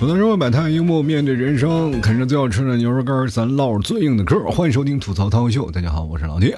[0.00, 6.56] 吐槽社会百态，幽默面对人生，啃着最好吃的牛肉干咱唠最硬的嗑欢迎收听吐槽涛秀，大家好，我是老铁。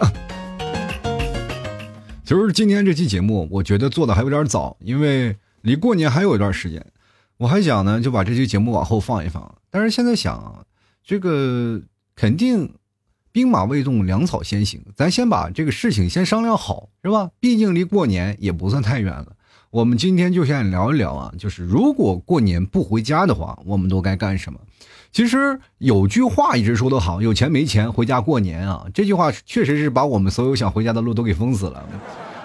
[2.22, 6.86] 其实今天这期节目，我觉得做的还有点早，因为离过年还有一段时间。
[7.36, 9.52] 我还想呢，就把这期节目往后放一放。
[9.70, 10.64] 但是现在想，
[11.04, 11.82] 这个
[12.14, 12.72] 肯定
[13.32, 17.28] 兵马未动，粮草先行，咱先把这个事情先商量好，是吧？
[17.40, 19.32] 毕竟离过年也不算太远了。
[19.72, 24.60] 我们今天就先聊一聊啊，就是如果过年不回家的话，我们都该干什么？
[25.10, 28.84] 其实有句话一直说的好，有钱没钱回家过年啊。
[28.92, 31.88] 这句话确实是把我们所有想回家的路都给封死了。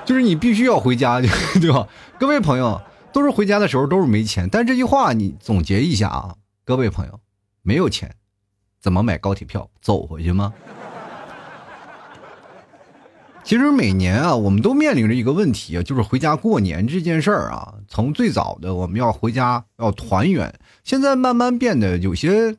[0.06, 1.86] 就是你必须要回家，对吧？
[2.18, 7.20] 各位朋友，都是回家的时候都是没钱，但这句话你总结一下啊，各位朋友，
[7.62, 8.16] 没有钱，
[8.80, 10.54] 怎么买高铁票走回去吗？
[13.48, 17.76] 其实每年啊，我们都面临着一个问题啊，就是回家过年这件事儿啊。
[17.88, 22.58] 从最早的我们要回家要团圆，现在慢慢变得有些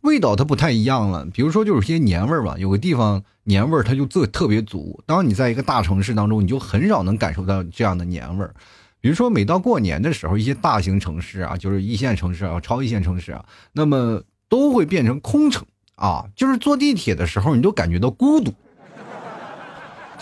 [0.00, 1.26] 味道它不太一样了。
[1.26, 4.98] 比如说，就是些年味儿吧，有个地方年味儿它就特特别足。
[5.04, 8.54] 当你在一个大城市当中，你就很少能感受到这样的年味儿。
[8.98, 16.24] 比如说，每到过年的时候，一些大型城市啊，就是一线城市啊、超一线城市啊，那么都会变成空城啊。
[16.34, 18.54] 就是坐地铁的时候，你都感觉到孤独。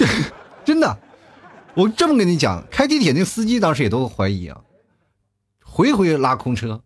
[0.64, 0.98] 真的，
[1.74, 4.60] 我这么跟你讲，开地铁那司机当时也都怀疑啊，
[5.64, 6.82] 回回拉空车，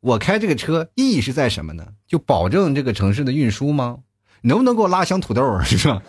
[0.00, 1.88] 我开这个车意义是在什么呢？
[2.06, 3.98] 就保证这个城市的运输吗？
[4.42, 5.60] 能不能给我拉箱土豆？
[5.64, 6.00] 是吧？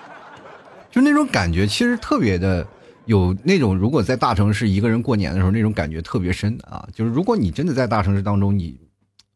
[0.90, 2.66] 就那种感觉，其实特别的
[3.06, 6.86] 有那种，如果在大城市一个人过年的时候，那种感觉特别深啊。
[6.92, 8.78] 就是如果你真的在大城市当中，你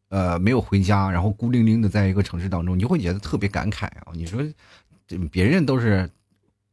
[0.09, 4.13] 呃没有回家，然后孤零零的在一个城市当中，你会觉得特别感慨啊。
[4.13, 4.39] 你说。
[5.31, 6.09] 别人都是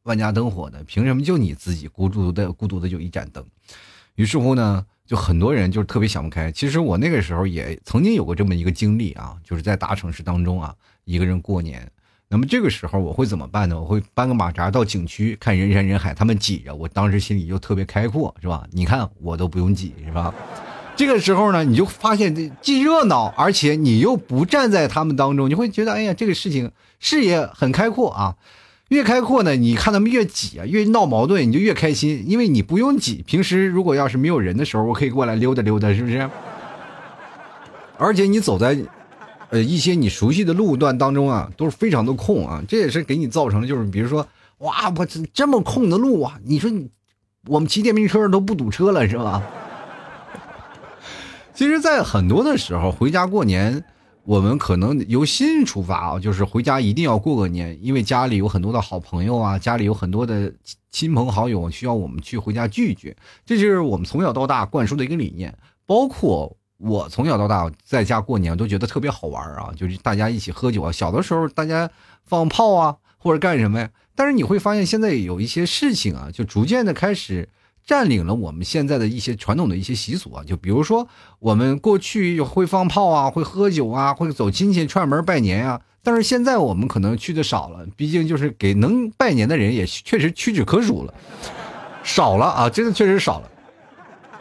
[0.03, 3.45] 万家灯火的，凭什么就你自己孤独的孤独的就一盏灯？
[4.15, 6.51] 于是乎呢，就很多人就特别想不开。
[6.51, 11.91] 其实我那个时候也曾经有过这么一个经历啊，就是在大城市当中啊，一个人过年。
[12.29, 13.81] 那么这个时候我会怎么办呢？
[13.81, 18.67] 我会搬个马扎到景区看人山人海，他们挤着，我当时心里就特别开阔，是吧？
[18.73, 20.35] 你看我都不用挤，是吧？
[20.97, 28.37] 这个时候呢，你就发现这既热闹，而且你又不站在他们当中，你会觉得，哎呀，这个事情视野很开阔啊。
[28.89, 33.23] 越开阔呢，你看他们越挤啊，越闹矛盾，你就越开心，因为你不用挤。
[33.27, 36.31] 平时如果要是没有人的时候，我可以过来溜达溜达，是不是？
[37.99, 38.79] 而且你走在，
[39.51, 42.63] 呃，一些你熟悉的路段当中啊，都是非常的空啊。
[42.69, 44.27] 这也是给你造成，就是比如说，
[44.59, 46.89] 哇，我这这么空的路啊，你说你，
[47.49, 49.43] 我们骑电瓶车都不堵车了，是吧？
[51.57, 53.83] 其实，在很多的时候，回家过年，
[54.25, 60.53] 我们可能由心出发啊，就是回家一定要过个年，因为家里有很多的好朋友啊，家里有很多的
[60.91, 65.57] 亲朋好友需要我们去回家聚聚，这就是我们从小到大灌输的一个理念。
[65.87, 70.93] 包括我从小到大在家过年，都觉得特别好玩啊，就是大家一起喝酒啊。
[70.93, 71.91] 小的时候，大家
[72.27, 73.89] 放炮啊，或者干什么呀？
[74.15, 77.49] 但是你会发现，现在有一些事情啊，就逐渐的开始。
[77.87, 81.07] 占领了我们现在的一些传统的一些习俗啊，就比如说
[81.39, 85.81] 我们过去会放炮啊，会喝酒啊，会走亲戚串门拜年啊。
[86.03, 91.15] 但是现在我们可能去的少了，毕竟就是给能拜年的人也确实屈指可数了，
[92.03, 93.51] 少了啊，真的确实少了，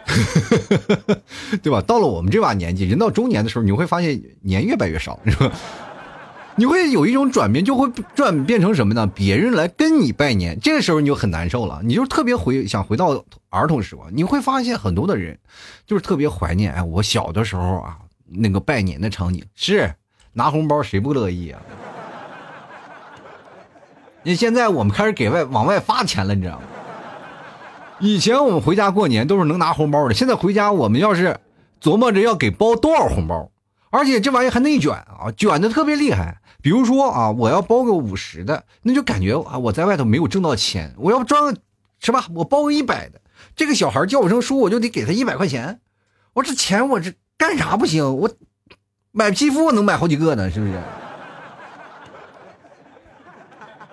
[1.64, 1.82] 对吧？
[1.82, 5.52] 到了我们这把年纪，人到中年的时候，你会发现年越拜越少，是吧？
[6.58, 9.06] 你会有一种转变，就会转变成什么呢？
[9.14, 14.10] 别人来跟你拜年，这个时候你就很难受了，你就特别回想回到儿童时光。
[14.16, 15.38] 你会发现很多的人，
[15.86, 19.94] 就是特别怀念哎，我小的时候啊，那个拜年的场景是
[20.32, 21.62] 拿红包，谁不乐意啊？
[24.24, 26.64] 你现在我们开始给外往外发钱了，你知道吗？
[28.00, 31.38] 以前我们回家过年都是能拿红包的，现在回家我们要是
[31.82, 33.52] 琢磨着要给包多少红包，
[33.90, 36.38] 而且这玩意还内卷啊，卷的特别厉害。
[36.66, 40.96] 比如说啊，我要包个五十的，那就感觉啊，我在外头没有挣到钱。
[40.98, 41.60] 我要赚个，
[42.00, 42.26] 是吧？
[42.34, 43.22] 我包个一百的，
[43.56, 45.80] 这个小孩叫我声叔，我就得给他一百块钱。
[46.34, 48.18] 我这钱我这干啥不行？
[48.18, 48.32] 我
[49.12, 50.82] 买皮肤我能买好几个呢，是不是？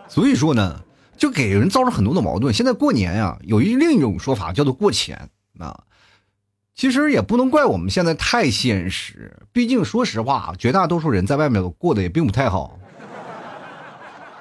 [0.09, 0.81] 所以说呢，
[1.19, 2.55] 就给人造成很多的矛盾。
[2.55, 5.29] 现在过年呀，有一另一种说法叫做过钱
[5.59, 5.79] 啊。
[6.75, 12.79] 其实也不能怪我们现在太现实，毕竟说实话，绝大多数人在外面过得也并不太好。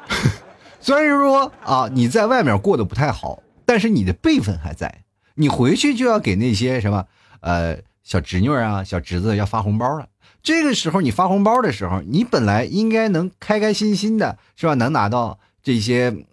[0.79, 5.03] 虽然说啊，你在外面过得不太好，但是你的辈分还在，
[5.35, 7.05] 你回去就要给那些什么
[7.41, 10.07] 呃小侄女啊、小侄子要发红包了。
[10.41, 14.73] 这个时候你发红包的时候，你本来应该能开开心心的，是吧？
[14.75, 16.25] 能拿到这些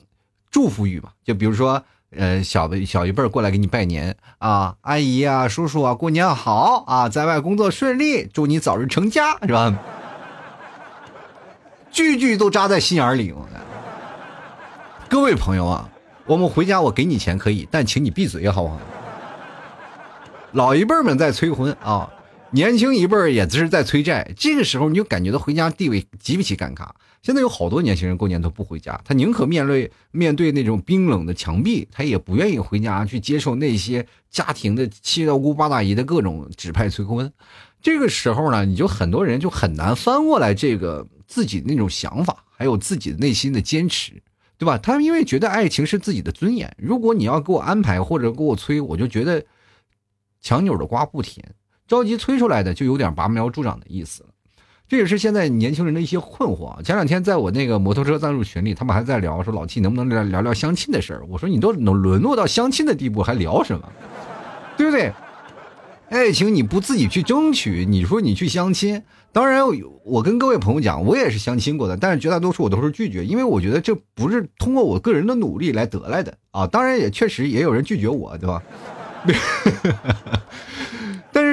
[0.50, 1.10] 祝福语嘛？
[1.24, 1.84] 就比如说。
[2.16, 9.78] 呃，小的小一辈过来给你拜年啊，阿姨啊，叔叔啊，过年好啊，在外工作顺利，祝你早日成家，是吧？
[11.92, 13.34] 句句都扎在心眼里。
[15.08, 15.88] 各位朋友啊，
[16.24, 18.80] 我们回家我给你钱可以，但请你闭嘴好不好？
[20.52, 22.08] 老一辈们在催婚啊，
[22.52, 26.88] 年轻一辈也只是在催债，这个时候你就感觉到回家地位极其尴尬。
[27.20, 37.30] 现在有好多年轻人过年都不回家，他宁可面对面对那种冰冷的墙壁，他也不愿意回家去接受那些家庭的七大姑八大姨的各种指派催婚。
[37.82, 44.12] 这个时候呢，你就很多人就很难翻过来这个自己那种想法，还有自己内心的坚持，
[44.56, 44.78] 对吧？
[44.78, 49.44] 他因为觉得爱情是自己的尊严，如果你要给我安排或者给我催，我就觉得
[50.40, 51.54] 强扭的瓜不甜，
[51.86, 54.28] 着急催出来的就有点拔苗助长的意思了。
[54.88, 56.82] 这也是现在年轻人的一些困惑。
[56.82, 61.22] 前两天在我那个摩托车赞助群里，他们还在聊说老七能不能聊聊聊相亲的事儿。
[61.28, 63.86] 我说你都能沦落到相亲的地步，还聊什么？
[64.78, 65.12] 对不对？
[66.08, 69.62] 爱情你不自己去争取，你说你去相亲，当然
[70.04, 76.66] 我跟各位朋友讲，我也是相亲过的，但是绝大多数我都是拒绝，因为我觉得这不是通过我个人的努力来得来的啊。
[76.66, 78.62] 当然也确实也有人拒绝我，对吧？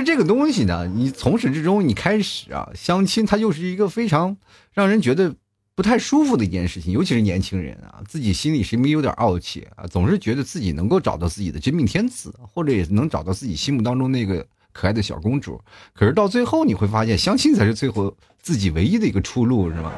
[0.06, 4.38] 这个东西呢，你从始至终，你开始啊，相亲它就是一个非常
[4.72, 5.36] 让人觉得
[5.74, 15.60] 不太舒服的一件事情，尤其是年轻人啊，自己心里是没有点傲气啊，总是觉得自己能够找到自己的真命天子，或者也能找到自己心目当中那个可爱的小公主。
[15.94, 19.92] 可是到最后，你会发现，相亲才是最后自己唯一的一个出路，是吗？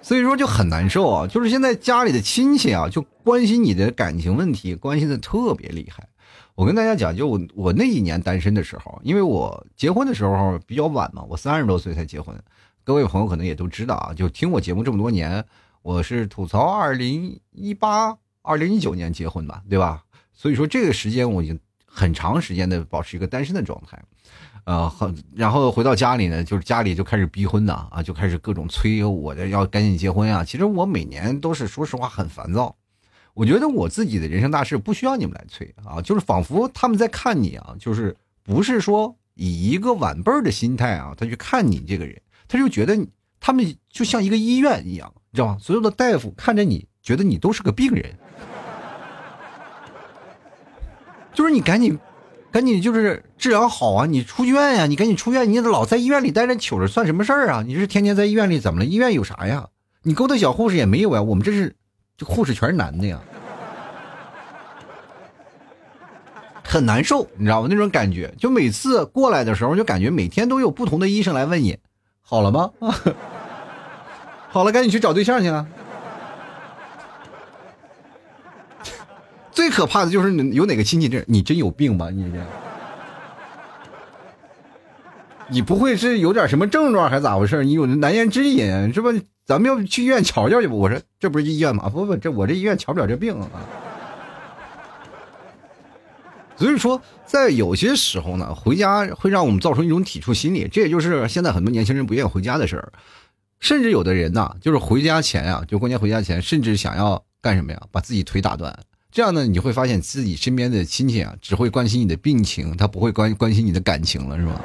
[0.00, 6.08] 所以说就很难受啊，就是现在家里的亲戚啊，就关心你的感情问题，关心的特别厉害。
[6.58, 12.36] 我跟大家讲，就我我那一年单身的时候，因为我结婚的时候比较晚嘛，我三十多岁才结婚。
[12.82, 15.44] 各位朋友可能也都知道啊，就听我节目这么多年，
[15.82, 20.02] 我是吐槽二零一八、二零一九年结婚吧，对吧？
[20.32, 21.56] 所以说这个时间我已经
[21.86, 24.02] 很长时间的保持一个单身的状态，
[24.64, 30.42] 呃，很然后回到家里呢，就是家里就开始逼婚呐，啊，就开始各种催我的要赶紧结婚啊。
[30.42, 32.74] 其实我每年都是说实话很烦躁。
[33.38, 42.98] 我觉得我自己的人生大事不需要你们来催啊，就是仿佛他们在看你啊，就是不是说以一个晚辈儿的心态啊，他去看你这个人，他就觉得
[43.38, 45.58] 他们就像一个医院一样，你知道吗？
[45.60, 48.12] 所有的大夫看着你，觉得你都是个病人，
[51.32, 51.96] 就是你赶紧，
[52.50, 57.62] 赶紧就是治疗好啊，你出院呀，你赶紧出院，你老在医院里待着糗着算什么事儿啊？
[57.64, 58.84] 你是天天在医院里怎么了？
[58.84, 59.68] 医院有啥呀？
[60.02, 61.22] 你勾搭小护士也没有呀？
[61.22, 61.76] 我们这是。
[62.18, 63.20] 这护士全是男的呀，
[66.64, 67.68] 很难受，你知道吗？
[67.70, 71.78] 那种感觉，就每次过来的时候，就感觉每天都有不同的医生来问你，
[72.20, 72.70] 好了吗？
[74.50, 75.64] 好了，赶紧去找对象去了。
[79.52, 82.10] 最可怕的就是有哪个亲戚这，你真有病吧？
[82.10, 82.38] 你这，
[85.48, 87.62] 你不会是有点什么症状还是咋回事？
[87.64, 89.10] 你有难言之隐是吧？
[89.48, 90.74] 咱们要去医院瞧瞧去吧。
[90.74, 91.88] 我说这不是医院吗？
[91.88, 93.48] 不不，这我这医院瞧不了这病啊。
[96.54, 102.92] 所以说，在有些时候呢，回家会让我们造成一种抵触心理，这也就是现在很多年轻人不愿意回家的事儿。
[103.58, 107.80] 甚至有的人呢，就是回家前啊，就过年回家前，甚至想要干什么呀？
[107.90, 108.78] 把自己腿打断。
[109.10, 114.62] 这样呢，你会发现自己身边的亲戚啊，只会关心你的病情，他不会关关心你的感情了，是吧？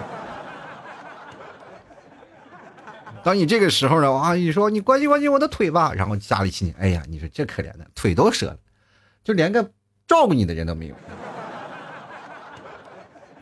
[3.23, 8.57] 当你这个时候呢，啊，你说你关心关心我的腿吧，然后家里亲戚，哎呀，你说这可怜的腿都折了，
[9.23, 9.63] 就连个
[10.05, 10.95] 照顾你的人都没有。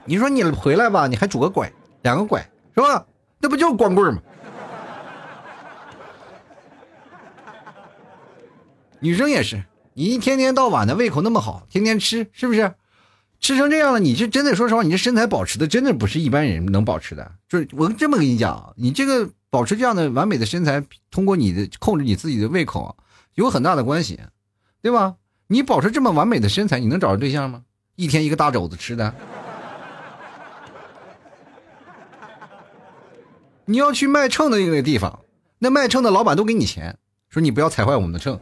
[0.06, 1.72] 你说你回来吧，你还拄个拐，
[2.04, 3.08] 两个拐是吧？
[3.40, 4.22] 那不就光棍吗？
[9.00, 9.64] 女生也是，
[9.96, 12.76] 你一天天到晚的胃口那么好，天天吃，是不是？
[13.40, 17.32] 吃成这样了，你这真的说实话，你这身材保持的真的不是一般人能保持的。
[17.50, 19.28] 就是我这么跟你讲，你这个。
[19.52, 20.82] 保持这样的完美的身材，
[21.12, 22.96] 通过你的控制你自己的胃口，
[23.36, 24.20] 有很大的关系，
[24.82, 25.18] 对吧？
[25.48, 27.64] 你保持这么完美的身材，你能找着对象吗？
[27.98, 29.14] 一天一个大肘子吃的，
[33.66, 35.20] 你要去卖秤的那个地方，
[35.60, 38.40] 那卖秤的老板都给你钱，说你不要踩坏我们的秤，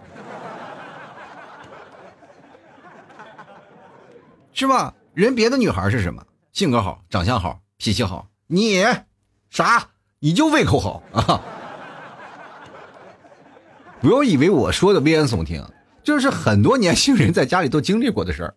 [4.53, 4.93] 是吧？
[5.15, 6.23] 人别的女孩是什么？
[6.53, 8.85] 性格好，长相好，脾气好，你
[9.49, 9.89] 啥？
[10.19, 11.41] 你就胃口好 啊！
[14.01, 15.65] 不要以为我说的危言耸听，
[16.03, 18.55] 这是很多年轻人在家里都经历过的事儿。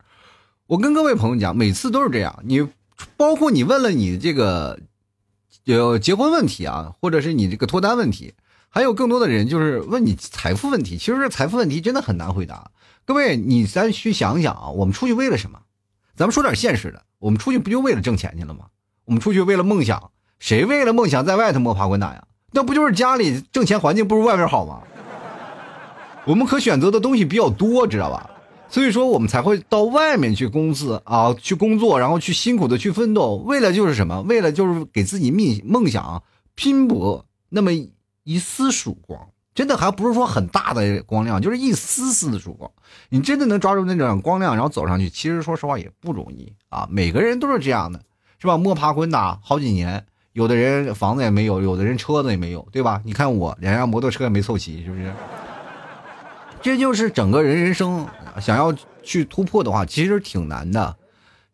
[0.66, 2.42] 我跟各位朋友讲，每次都是这样。
[2.45, 2.66] 你
[3.16, 4.78] 包括你问了你这个
[5.64, 8.35] 有结婚问题啊，或者是你这个脱单问题，
[8.69, 10.99] 还有更多的人就是问你财富问题。
[10.99, 12.71] 其实财富问题真的很难回答。
[13.04, 15.61] 各位，你咱去想想啊，我们出去为了什么？
[16.16, 18.66] 咱们说点现实的，我们出去不就为了挣钱去了吗？
[19.04, 20.11] 我们出去为了梦想，
[20.43, 22.25] 谁为了梦想在外头摸爬滚打呀？
[22.51, 24.81] 那不就是家里挣钱环境不如外边好吗？
[26.25, 28.29] 我们可选择的东西比较多，知道吧？
[28.69, 34.21] 所以说我们才会到外面去公司啊，去工作，然后去辛苦的去奋斗，为了就是什么？
[34.23, 36.21] 为了就是给自己梦梦想
[36.57, 37.71] 拼搏那么
[38.25, 39.29] 一丝曙光。
[39.55, 42.69] 真的还不是说很大的光亮，就是一丝丝的曙光。
[43.11, 46.89] 你真的能抓住那种光亮，然后走上去，其实说实话也不容易啊。
[46.91, 48.01] 每个人都是这样的，
[48.41, 48.57] 是吧？
[48.57, 53.01] 摸爬滚打好几年，有的人房子也没有，有的人车子也没有，对吧？
[53.05, 55.12] 你看我两辆摩托车也没凑齐，是不是？
[56.62, 58.07] 这就是整个人人生
[58.41, 60.97] 想要去突破的话，其实挺难的。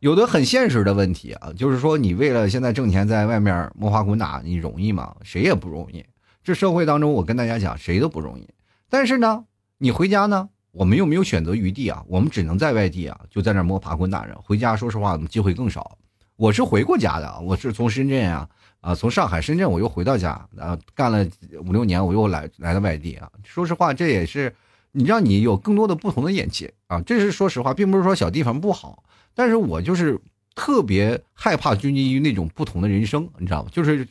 [0.01, 5.17] 有的很现实的问题啊，就是说你为了现在挣钱，在外面摸爬滚打，你容易吗？
[5.23, 6.05] 谁也不容易。
[6.45, 8.49] 这社会当中，我跟大家讲，谁都不容易。
[8.89, 9.45] 但是呢，
[9.79, 14.39] 你回家呢，我们又没有选择余地啊，我们只能在外地啊，就在那摸爬滚打着。
[14.41, 15.99] 回家，说实话，机会更少。
[16.37, 18.49] 我是回过家的，我是从深圳啊，
[18.81, 21.27] 啊，从上海、深圳，我又回到家，啊，干了
[21.65, 23.31] 五六年，我又来来到外地啊。
[23.45, 24.55] 说实话，这也是
[24.93, 27.01] 你让你有更多的不同的眼界啊。
[27.03, 29.03] 这是说实话，并不是说小地方不好，
[29.35, 30.21] 但是我就是
[30.55, 33.69] 特别害怕拘泥于那种不同的人生，你知道吗？
[33.73, 34.07] 就是。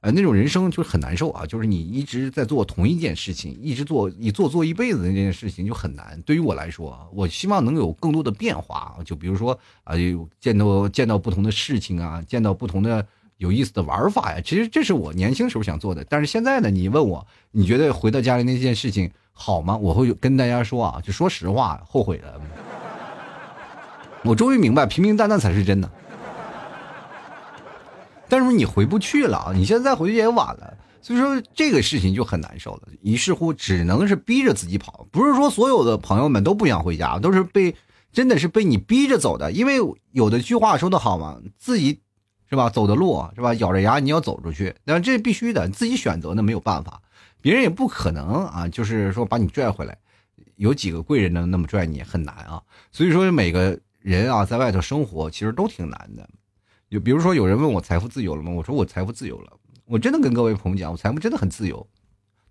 [0.00, 6.22] 呃，那种人生就很难受啊，就是你一直在做同一件事情，一直做一做做一辈子的那件事情就很难。
[6.24, 13.04] 对于我来说，我希望能有更多的变化，就比如说啊，有见到见到不同的事情啊，见到不同的
[13.38, 14.40] 有意思的玩法呀。
[14.44, 19.76] 其实这是我年轻时候想做的，但是现在呢，你问我，你觉得回到家里那件事情好吗？
[19.76, 22.40] 我会跟大家说啊，就说实话，后悔了。
[24.24, 25.90] 我终于明白，平平淡淡才是真的。
[28.28, 29.52] 但是你回不去了啊！
[29.54, 32.82] 你现在回去也晚了，所以说这个事情就很难受了。
[33.00, 35.06] 于是乎，只能是逼着自己跑。
[35.10, 37.74] 不是说所有的朋友们都不想回家，都是被
[38.12, 39.50] 真的是被你逼着走的。
[39.50, 39.76] 因为
[40.10, 42.00] 有的句话说的好嘛，自己
[42.48, 47.00] 是吧走的路是吧，咬着牙你要走出去，那这必须的，你自己选择那没有办法，
[47.40, 49.96] 别人也不可能啊，就是说把你拽回来。
[50.56, 52.60] 有几个贵人能那么拽你，很难啊。
[52.90, 56.28] 所以说每个人啊，在外头生活其实都挺难的。
[56.90, 58.50] 就比如说，有人问我财富自由了吗？
[58.50, 59.52] 我说我财富自由了。
[59.84, 61.86] 我真的跟各位朋友讲，我财富真的很自由。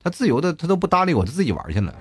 [0.01, 1.94] 他自由的，他都不搭理我，他自己玩去了。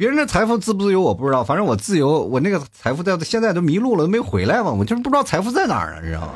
[0.00, 2.24] 别人的财富自不自由我不知道，反正我自由。
[2.24, 4.72] 我那个财富在现在都迷路了，都没回来嘛。
[4.72, 6.32] 我就是不知道财富在哪儿啊，你，知道吗？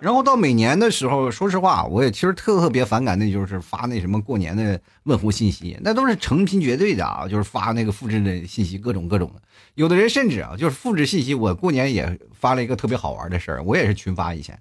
[0.00, 9.40] 然后到每年的时候，说实话，我也其实特特别反感，那就是发那什么过年的问候信息，那都是成群结队的啊，就是发那个复制的信息，各种各种的。
[9.76, 11.34] 有的人甚至啊，就是复制信息。
[11.34, 14.60] 我过年也发了一个特别好玩的事儿，我也是群发以前，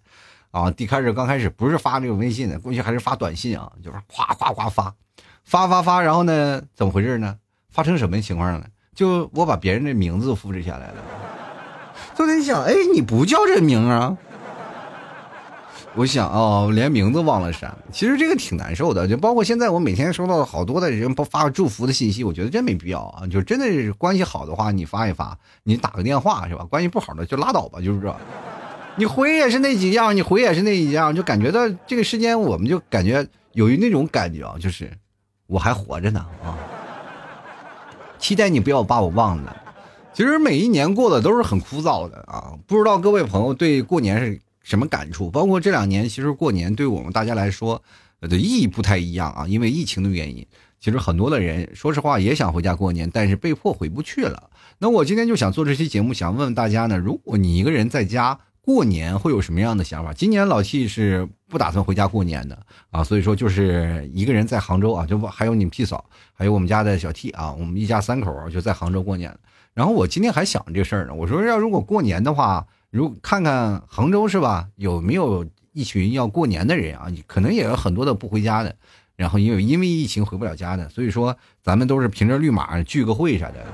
[0.51, 4.93] 啊，一开始刚开始不是发这个微信的，过去还是发短信啊，就是夸夸夸发，
[5.45, 7.37] 发发发，然后呢，怎么回事呢？
[7.71, 8.65] 发成什么情况呢？
[8.93, 10.95] 就我把别人的名字复制下来了，
[12.15, 14.17] 就在想，哎，你不叫这名啊？
[15.97, 19.07] 我想哦，连名字忘了删，其实这个挺难受的。
[19.07, 23.25] 就包括现在，我每天收到好多的人不发祝福的信息，我觉得真没必要啊。
[23.27, 26.65] 就真的是关系好的话，你发一发，你打个电话是吧？
[26.65, 28.13] 关系不好的就拉倒吧，就是这。
[28.97, 34.91] 你回也是那几样，你回也是那一样，就感觉到这个时间，我们就感觉有一那种感觉啊，就是
[35.47, 36.57] 我还活着呢啊。
[38.17, 39.55] 期待你不要把我忘了。
[40.13, 44.41] 其实每一年过的都是很枯燥的啊，不知道各位朋友对过年是。
[44.65, 45.29] 什么感触？
[45.29, 47.79] 包括这两年，其实过年对我们大家来说
[48.21, 50.43] 的意义不太一样啊，因为疫情的原因，
[50.79, 54.49] 其实很多的人说实话也想回家过年，但是被迫回不去了。
[54.79, 60.11] 那我今天就想做这期节目，想问问大家呢，如果你一个人在家过年，会有什么样的想法？
[60.11, 62.57] 今年老 T 是不打算回家过年的
[62.89, 66.03] 啊，所以说就是一个人在杭州啊，就还有你们 P 嫂，
[66.33, 69.31] 还有我们家的小 T 啊，我们一家三口就在杭州过年。
[69.75, 72.65] 然后我今天还想这事儿呢，我说要如果过年的话。
[72.91, 74.69] 如看看杭州是吧？
[74.77, 77.11] 有没有一群要过年的人啊？
[77.27, 78.73] 可能也有很多的不回家的，
[79.17, 83.65] 然后因为因为疫情回不了家的，所以说咱们都是凭着绿码聚个会啥的，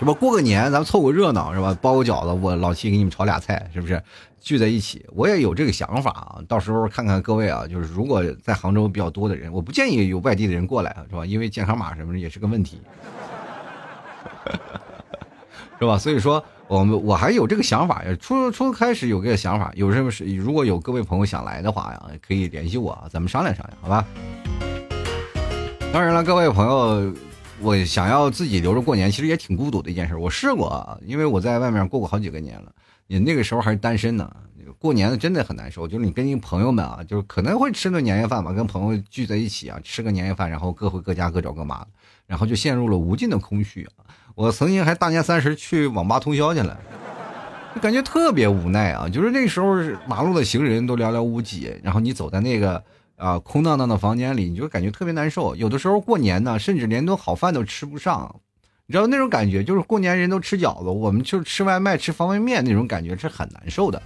[0.00, 0.12] 是吧？
[0.14, 1.76] 过个年咱们凑个热闹是吧？
[1.80, 4.02] 包个饺子，我老七给你们炒俩菜，是不是？
[4.40, 6.40] 聚在一起，我也有这个想法啊。
[6.48, 11.24] 到时候看看各位啊，就是如果在杭州比较多的人，我不建议有外地的人过来，是吧？
[11.26, 12.80] 因为健康码什么的也是个问题，
[15.78, 15.96] 是吧？
[15.96, 16.42] 所以说。
[16.70, 24.06] 我们我还有这个想法呀，初初开始有个想法，有什么是如果有各位朋友想来的话呀，可以联系我，咱们商量商量，好吧？
[25.92, 27.12] 当然了，各位朋友，
[27.62, 30.16] 我想要自己留着过年，其实也挺孤独的一件事。
[30.16, 32.72] 我试过，因为我在外面过过好几个年了，
[33.06, 34.34] 你那个时候还是单身呢，
[34.78, 41.84] 过年的真的很难受，就是你跟你朋友们啊，就是可能会吃顿年夜饭吧，跟朋友聚在一起啊，吃个年夜饭，然后各回各家各找各妈，
[42.26, 43.86] 然后就陷入了无尽的空虚。
[44.34, 46.80] 我曾经还大年三十去网吧通宵去了，
[47.82, 49.06] 感觉特别无奈啊。
[49.06, 49.76] 就是那时候
[50.08, 52.82] 马路的行人都寥寥无几，然后你走在那个
[53.20, 55.54] 啊空荡荡的房间里，你就感觉特别难受。
[55.54, 58.34] 有的时候过年呢，甚至连顿好饭都吃不上。
[58.86, 64.02] 你知道那种感觉，就是过年人都吃饺子，我们就吃外卖吃方便面那种感觉是很难受的。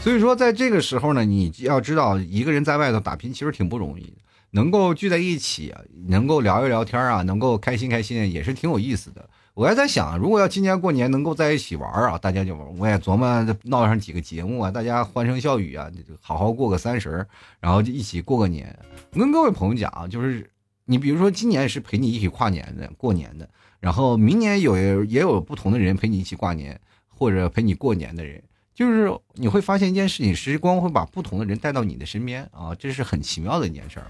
[0.00, 4.21] 所以说，在这个时候呢，你要知道，一个人在外头打拼其实挺不容易的。
[4.52, 5.74] 能够聚在一起，
[6.06, 9.28] 能够聊一聊天啊，能够开心开心，也是挺有意思的。
[9.54, 15.90] 我还在想，如果要今年过年能够在一起玩啊，大家就我也琢磨闹上几个节目啊，大家欢声笑语啊，
[16.20, 17.26] 好好过个三十，
[17.60, 18.78] 然后就一起过个年。
[19.12, 20.48] 跟各位朋友讲啊，就是
[20.84, 23.48] 你比如说今年是陪你一起跨年的过年的。
[23.80, 28.40] 然后明年有也有不同的人陪你一起挂年，或者陪你过年的人，
[28.74, 34.06] 就是你会发现一件事情，时光会把不同的人带到你的身边啊，这是很奇妙的一件事儿。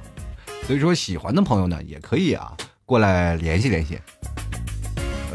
[0.67, 3.99] 所以说，喜欢的朋友呢，也可以啊过来联系联系。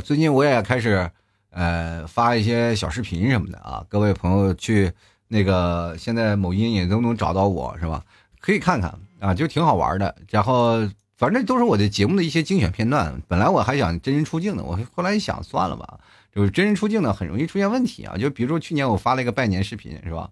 [0.03, 1.09] 最近我也开始
[1.51, 4.91] 呃发一些小视频什么的啊，各位朋友去
[5.27, 8.03] 那个现在某音也都能找到我是吧？
[8.39, 10.15] 可以看看啊，就挺好玩的。
[10.29, 10.89] 然后。
[11.17, 13.19] 反正都是我的节目的一些精选片段。
[13.27, 15.99] 本来我还想真人出镜的，我后来一想，算了吧。
[16.31, 18.15] 就是真人出镜呢，很容易出现问题啊。
[18.15, 20.29] 就比如说去年我发了一个拜年视频，是吧？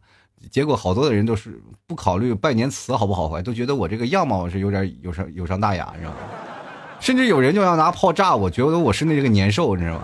[0.52, 6.14] 结果好多的人都是不考虑拜年词好不好坏，都觉得我这个样貌是有点有伤有伤大雅，是吧？
[7.00, 10.04] 甚至有人就要拿炮炸我，觉得我是那个年兽，你知道吗？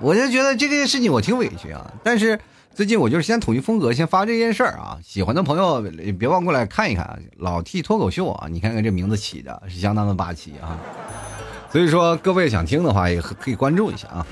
[0.00, 2.38] 我就觉得这件事情我挺委屈啊，但是。
[2.76, 4.98] 最近我就是先统一风格，先发这件事儿啊！
[5.02, 5.80] 喜欢的朋友
[6.18, 7.16] 别忘过来看一看啊！
[7.38, 10.78] 老 T 脱口秀啊，你看看这名字起的是相当的霸气啊！
[11.72, 14.26] 所以说各位想听的话也可以关注一下啊！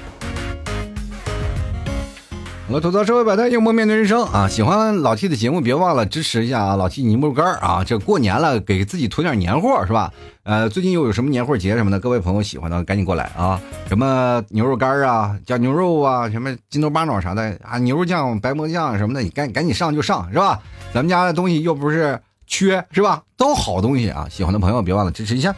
[2.67, 4.49] 我吐槽社会百态，幽默面对人生啊！
[4.49, 6.77] 喜欢老 T 的节目，别忘了支持一下啊！
[6.77, 7.85] 老 T 泥木干啊！
[7.85, 10.11] 这过年了，给自己囤点年货是吧？
[10.45, 13.61] 呃，最近又有什么年货节什么的，各位朋友喜欢的赶紧过来啊！
[13.87, 20.59] 什么牛肉干啊，酱牛肉啊，什么筋头巴脑啥的啊，牛肉酱、白馍酱什么的，你赶赶紧上就上是吧？
[20.95, 23.23] 咱们家的东西又不是缺是吧？
[23.37, 24.27] 都好东西啊！
[24.31, 25.55] 喜欢的朋友别忘了支持一下。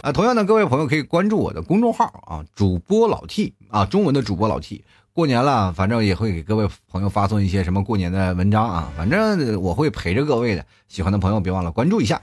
[0.00, 4.84] 啊，同样的，各位朋友可以关注我的公众号啊，主播老 T 啊，中文的主播老 T。
[5.14, 10.66] 过年了，反正也会给各位朋友发送一些什么过年的文章啊，反正我会陪着各位的。
[10.88, 12.20] 喜欢的朋友别忘了关注一下。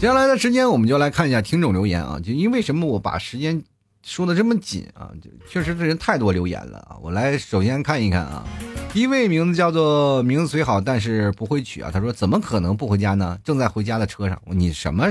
[0.00, 2.18] 接下来的时间，我们就来看一下听众留言啊。
[2.18, 3.62] 就因为什么我把时间
[4.04, 5.12] 说的这么紧啊？
[5.22, 6.98] 就确实这人太多留言了啊。
[7.00, 8.44] 我来首先看一看啊，
[8.92, 11.92] 第一位名字叫做名字虽好，但是不会取啊。
[11.92, 13.38] 他说怎么可能不回家呢？
[13.44, 14.42] 正在回家的车上。
[14.46, 15.06] 你什么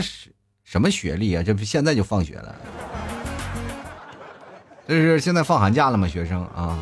[0.65, 1.41] 什么学历啊？
[1.41, 2.53] 这不现在就放学了。
[4.85, 6.07] 这是现在放寒假了吗？
[6.07, 6.77] 学生啊，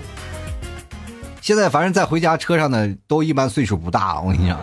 [1.40, 4.20] 现在反正在回家车上呢，都一般岁数不大。
[4.20, 4.60] 我跟你讲，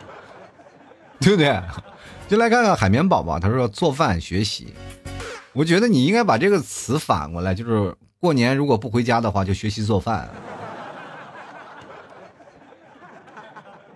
[1.20, 1.62] 对不对？
[2.26, 4.72] 就来看看海绵宝宝，他说做饭学习。
[5.52, 10.28] 我觉得你应该把这个词反过来，就是过年如果不回家的话，就学习做饭。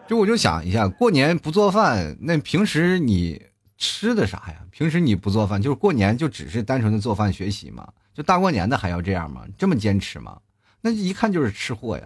[0.06, 3.42] 就我就想一下，过年不做饭，那平时你
[3.78, 4.56] 吃的啥呀？
[4.70, 7.88] 平时你不做饭，就是过年就只是单纯的做饭学习嘛？
[8.18, 9.44] 就大过年的还要这样吗？
[9.56, 10.36] 这么坚持吗？
[10.80, 12.04] 那一看就是吃货呀！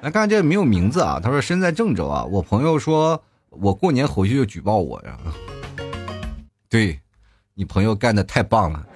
[0.00, 5.18] 来看这没有名字啊，他说身在郑州啊，我朋友说我过年回去就举报我呀。
[6.70, 6.98] 对，
[7.52, 8.86] 你朋友干的太棒了，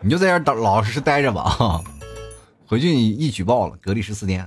[0.00, 1.80] 你就在这儿老实待着吧，
[2.66, 4.44] 回去你一举报了，隔离十四天。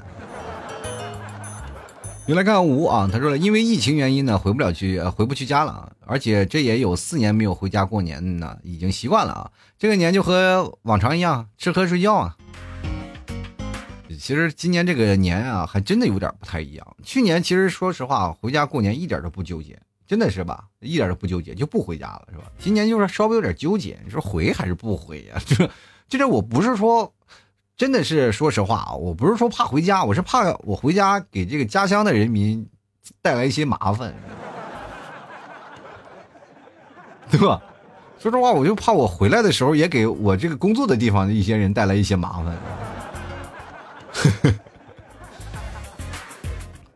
[2.30, 9.52] 又来看吴啊，他说了，因为疫情原因呢，回不了去，回不去家了，而且这也有四年没有回家过年呢，已经习惯了啊。
[9.80, 12.38] 这个年就和往常一样，吃喝睡觉啊。
[14.20, 16.96] 其实今年这个年啊，还真的有点不太一样。
[17.02, 20.66] 去年其实说实话，回家过年一点都不纠结，真的是吧？
[20.82, 22.44] 一点都不纠结，就不回家了，是吧？
[22.60, 25.42] 今年就是稍微有点纠结，你说回还是不回呀？
[26.08, 27.12] 这，这我不是说。
[27.80, 32.68] 真的是，说实话啊，我不是说怕回家，我是怕我回家给这个家乡的人民
[33.22, 34.14] 带来一些麻烦，
[37.32, 37.62] 对吧？
[38.20, 42.58] 说实话，我就怕我回来的时候也给我这个工作的地方的一些人带来一些麻烦。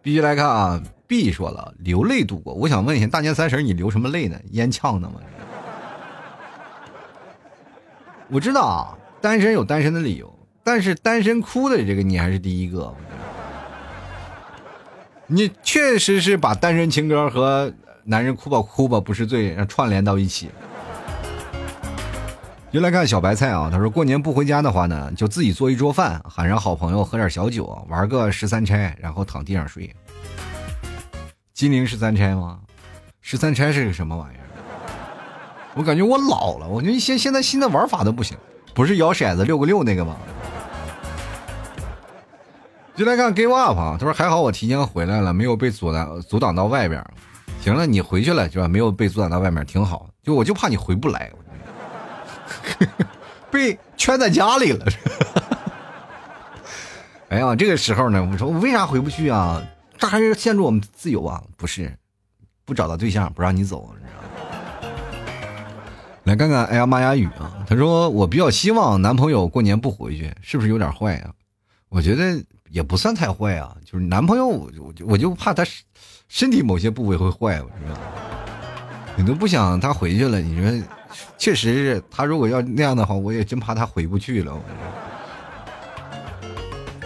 [0.03, 2.53] 必须来看啊！B 说了，流泪度过。
[2.53, 4.37] 我想问一下，大年三十你流什么泪呢？
[4.51, 5.15] 烟呛的吗？
[8.27, 8.91] 我知道啊，
[9.21, 10.37] 单身有单身的理由。
[10.63, 12.95] 但是单身哭的这个你还是第一个，
[15.27, 17.73] 你确实是把单身情歌和
[18.05, 20.49] 男人哭吧哭吧不是罪串联到一起。
[22.71, 29.93] 就来看小白菜啊，他说过年不回家的话呢，就自己做一桌饭，喊上好朋友喝点小酒，玩个十三钗，然后躺地上睡。
[31.53, 32.61] 金陵十三钗吗？
[33.21, 34.47] 十三钗是个什么玩意儿？
[35.75, 38.35] 我感觉我老了，我觉得现现在新的玩法都不行，
[38.73, 40.17] 不是摇骰子六个六那个吗？
[42.95, 47.03] 就来看 Give Up 啊，他说还好我提前回来了，没有被阻挡阻挡到外边。
[47.59, 48.67] 行了，你回去了是吧？
[48.67, 50.07] 没有被阻挡到外面，挺好。
[50.21, 51.31] 就我就怕你回不来。
[53.49, 54.85] 被圈在家里了，
[57.29, 59.61] 哎呀，这个时候呢，我说我为啥回不去啊？
[59.97, 61.41] 这还是限制我们自由啊？
[61.57, 61.95] 不是，
[62.65, 64.29] 不找到对象不让你走，你知道吗？
[66.25, 67.51] 来看看，哎呀妈呀雨啊！
[67.67, 71.31] 他说我比较希望男朋友过年不回去，是不是有点坏啊？
[71.89, 75.63] 我觉得也不算太坏啊，就是男朋友，我就我就怕他
[76.27, 77.95] 身体某些部位会坏，我知道。
[79.15, 80.83] 你都不想他回去了，你说？
[81.37, 84.59] 确实是他如果要那样的话，我也真怕他回不去了。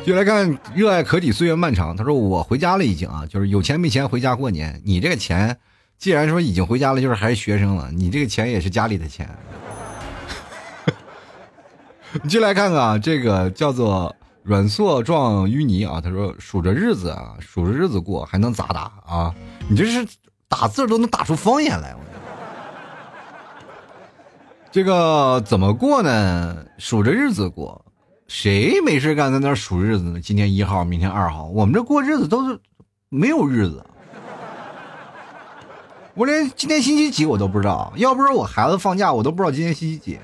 [0.05, 1.93] 就来看热爱可抵岁月漫长。
[1.93, 4.81] 他说我回家了已经啊，就是有钱没钱回家过年。
[4.85, 5.57] 你这个钱，
[5.97, 9.29] 既然说已经回家了，就是还是学生了，你这个钱也是家里的钱。
[12.23, 14.15] 你就来看看啊，这个叫做
[14.47, 15.99] 软塑状淤泥啊。
[15.99, 19.35] 他说数着日子啊，数着日子过，还能咋打啊？
[19.69, 20.07] 你这是
[20.47, 21.93] 打字都能打出方言来。
[21.93, 22.01] 我
[24.71, 26.65] 这个怎么过呢？
[26.77, 27.83] 数着日子过，
[28.27, 30.21] 谁没事干在那数日子呢？
[30.21, 32.57] 今天一号，明天二号，我们这过日子都是
[33.09, 33.85] 没有日子。
[36.13, 40.17] 我连今天星期几我都不知道，要不是我孩子放假，我都不知道今天星期几。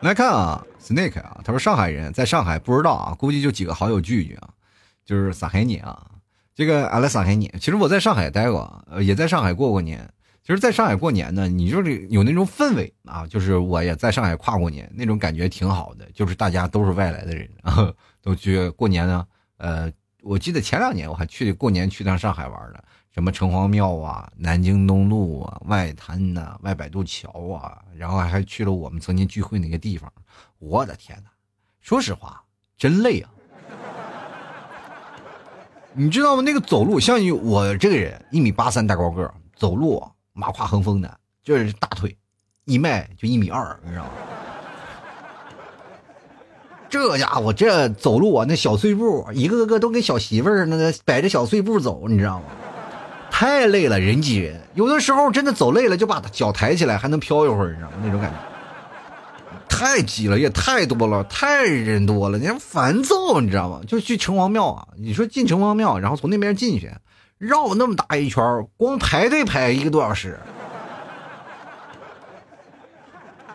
[0.00, 4.50] 来看啊，Snake 啊，他说上海人在上海不知道啊，估计就几个好友聚聚啊，
[5.04, 6.06] 就是撒海你啊，
[6.54, 7.52] 这个阿拉撒海你。
[7.58, 10.08] 其实我在上海待过，呃，也在上海过过年。
[10.46, 16.06] 其实，在上海过年呢，你就是有那种氛围啊，就是我也在上海跨过年，那种感觉挺好的。
[16.12, 19.26] 就是大家都是外来的人，然后都去过年呢。
[19.56, 19.90] 呃，
[20.22, 30.12] 我记得前两年我还去过年去趟上海玩了，什么城隍庙啊、南京东路啊、外滩呐、外摆渡桥啊，然后还去了我们曾经聚会那个地方。
[30.66, 31.30] 我的天哪，
[31.80, 32.42] 说实话，
[32.78, 33.30] 真累啊！
[35.92, 36.42] 你知道吗？
[36.42, 40.02] 那个走路，像我这个人一米八三大高个，走路。
[40.36, 42.16] 马胯横风的，就是大腿，
[42.64, 44.10] 一迈就一米二，你知道吗？
[46.88, 52.46] 这家伙这走路啊，那小碎步，一个个都跟小媳妇儿那个摆着小碎步走，你知道吗？
[53.30, 57.96] 太累了，人挤人，有的时候真的走累了，就把脚抬起来，还能飘一会儿，你知道吗？
[58.02, 58.36] 那种感觉
[59.76, 63.80] 太挤了，也太多了，太人多了，你烦躁，你知道吗？
[63.88, 66.92] 就去城隍庙啊，你说进城隍庙，然后从那边进去。
[67.38, 68.42] 绕那么大一圈，
[68.76, 70.38] 光排队排一个多小时。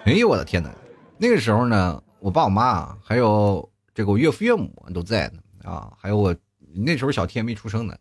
[0.04, 0.70] 哎呦我的天哪！
[1.18, 6.36] 那个时候呢，我爸我妈还有这个我岳父岳母都在呢啊，还有我
[6.76, 7.96] 那时候小天没出生呢。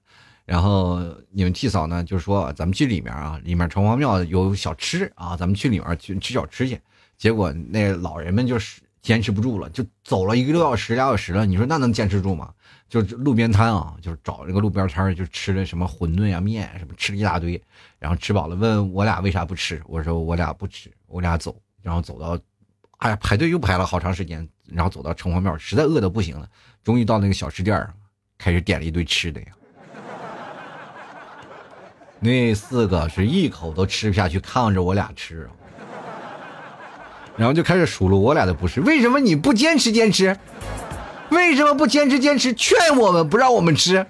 [0.44, 1.00] 然后
[1.30, 6.78] 你们替嫂呢就说咱们去里面啊，里面城隍庙有小吃啊，咱们去里面去吃小吃去。
[7.18, 11.44] 结果那老人们就是坚持不住了，就走了一个多小时俩小时了。
[11.44, 12.54] 你说那能坚持住吗？
[12.88, 17.60] 就路边摊啊，就是找那个路边摊就吃的什么馄饨呀、面什么，吃了一大堆，
[17.98, 19.82] 然后吃饱了，问我俩为啥不吃？
[19.86, 22.38] 我说我俩不吃，我俩走，然后走到，
[22.98, 26.48] 哎呀，排队又排了好长时间，然后走到城隍庙，实在饿的不行了，
[26.82, 27.86] 终于到那个小吃店
[28.38, 29.48] 开始点了一堆吃的呀。
[32.20, 35.48] 那四个是一口都吃不下去，看着我俩吃，
[37.38, 40.36] 然后就开始数落我俩的不是，为什么你不坚持坚持？
[41.30, 42.52] 为什么不坚持坚持？
[42.52, 44.04] 劝我们不让我们吃。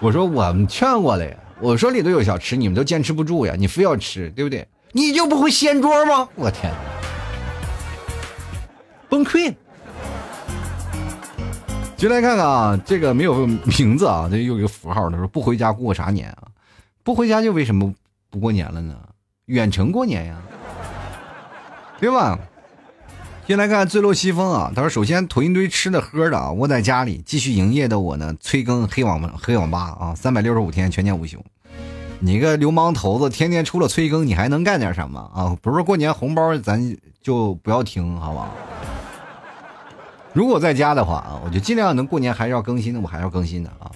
[0.00, 1.36] 我说我们劝过了呀。
[1.60, 3.54] 我说里头有小吃，你们都坚持不住呀。
[3.56, 4.66] 你非要吃，对不对？
[4.92, 6.28] 你就不会掀桌吗？
[6.34, 6.72] 我天，
[9.08, 9.54] 崩溃。
[11.96, 15.08] 进来看看啊，这个没有名字啊，这又一个符号。
[15.10, 16.48] 他说不回家过啥年啊？
[17.04, 17.94] 不回家就为什么
[18.30, 18.96] 不过年了呢？
[19.46, 20.40] 远程过年呀，
[22.00, 22.38] 对吧？
[23.46, 31.36] 先来看醉落西风啊，他说：“首先囤一堆吃的喝的啊，窝在家里继续营业的我呢，催更黑网黑网吧啊，三百六十五天全年无休。
[32.20, 35.56] 你个流氓头子，天天除了催更，你还能干点什么啊？
[35.60, 38.48] 不是过年红包，咱就不要听，好不好？
[40.32, 43.90] 如果在家的话啊，我就尽量能过年还是要更新的，我还要更新的啊。”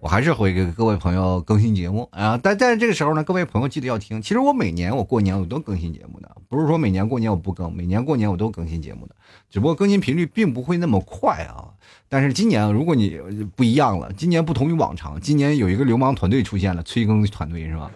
[0.00, 4.22] 我还是会给各位朋友更新节目啊，但在这个时候呢，各位朋友记得要听。
[4.22, 9.14] 其实我每年我过年我都更新节目的，不是说每年过年我不更，每年过年我都更新节目的，
[9.50, 11.68] 只不过更新频率并不会那么快啊。
[12.08, 13.20] 但是今年如果你
[13.54, 17.90] 不一样了，今年不同于往常，今年有一个流氓团队出现了，催更团队是吧？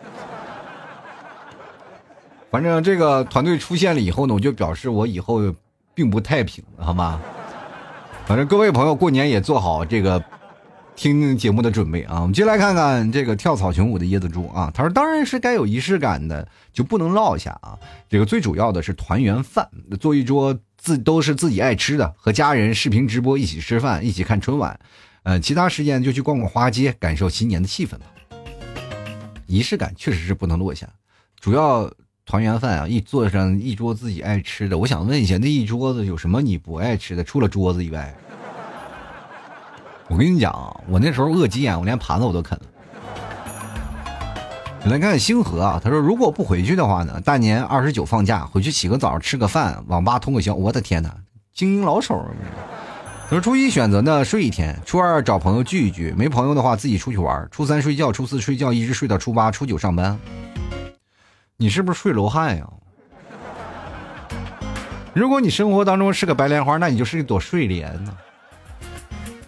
[2.53, 5.41] 反正这个团队出现了以后呢，我就表示我以后
[5.95, 7.19] 并不太平，好吗？
[8.27, 10.23] 反正各位朋友过年也做好这个
[10.97, 12.21] 听听节目的准备啊。
[12.21, 17.79] 我们接下来看看这个跳草裙舞的椰子猪啊，他说当然是该有仪式感的，就不能落下啊。
[18.09, 19.69] 这个最主要的是团圆饭，
[20.01, 24.79] 做一桌自都是自己爱吃的，和家人视频直播一起吃饭，一起看春晚。
[25.25, 28.07] 呃，其他时间就去逛逛花街，感受新年的气氛吧。
[29.47, 30.89] 仪式感确实是不能落下，
[31.41, 31.91] 主要
[32.25, 34.79] 团圆饭啊，一坐上一桌自己爱吃的。
[34.79, 37.25] 我想问一下，那一桌子有什么你不爱吃的？
[37.25, 38.15] 除了桌子以外，
[40.15, 42.65] 我跟你讲，我那时候饿急眼，我连盘子我都啃了。
[44.85, 50.55] 来看星河啊，他说如果不回去的话呢，大年二十九放假回去洗个澡，吃个饭，网吧通个宵。
[50.55, 51.13] 我的天哪，
[51.53, 52.25] 精英老手。
[53.25, 57.49] 他说初一选择呢睡一天，初二找朋友聚一聚，没朋友的话自己出去玩。
[57.51, 60.17] 初三睡觉，初四睡觉，一直睡到初八，初九上班。
[61.57, 62.65] 你是不是睡罗汉呀？
[65.13, 68.17] 如果你生活当中是个白莲花，那你就是一朵睡莲呢。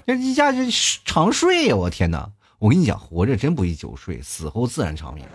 [0.06, 0.58] 这一下就
[1.04, 1.74] 长睡呀！
[1.74, 2.30] 我天哪！
[2.60, 5.28] 我跟你讲，活着真不宜久睡，死后自然长眠。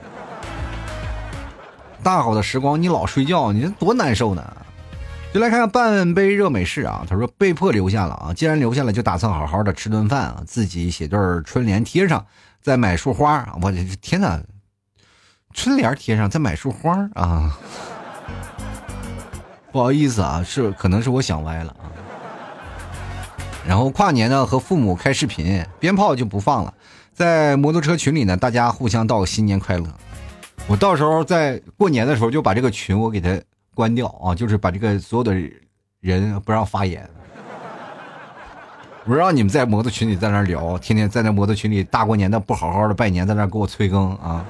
[2.01, 4.57] 大好的时光你老睡觉，你这多难受呢！
[5.33, 12.25] 就来看看半杯热美式啊，他说被迫留下了啊，既然留下了，就打算好好的吃顿饭啊，自己写对春联贴上，
[12.61, 13.57] 再买束花啊！
[13.61, 13.69] 我
[14.01, 14.41] 天哪，
[15.53, 17.59] 春联贴上再买束花啊！
[19.73, 21.90] 不好意思啊，是可能是我想歪了啊。
[23.71, 26.73] 然后跨年呢，和父母开视频，鞭炮就不放了，
[27.13, 29.85] 在摩托车群里呢，大家互相道个新年快乐。
[30.67, 33.39] 我到时候在过年的时候就把这个群我给他。
[33.73, 34.35] 关掉啊！
[34.35, 35.33] 就是把这个所有的
[36.01, 37.09] 人不让发言，
[39.05, 44.45] 不让你们在摩托群里在那聊，天天在那摩托群里大过年的不好好的拜年，在那给我催更啊！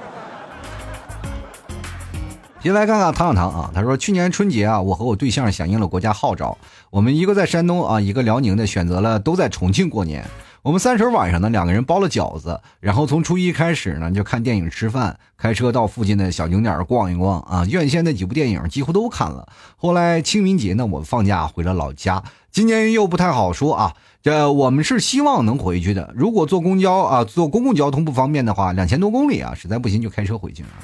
[2.62, 6.56] 先来看看唐小唐啊，他说去年春节啊，我和我对象响应了国家号召，
[6.90, 10.24] 我们一个在山东啊，一个辽宁的，选择了都在重庆过年。
[10.62, 17.66] 我们三十晚上呢，两个人包了饺子，然后从初一开始呢，就看电影、吃饭，开车到附近的小景点逛一逛啊。
[17.68, 19.48] 院线那几部电影几乎都看了。
[19.76, 22.22] 后来清明节呢，我们放假回了老家。
[22.52, 26.12] 今年又不太好说啊，这我们是希望能回去的。
[26.14, 30.78] 如果坐公交啊，坐公共交通不方便的话，两千多公里啊，实在不行就开车回去啊。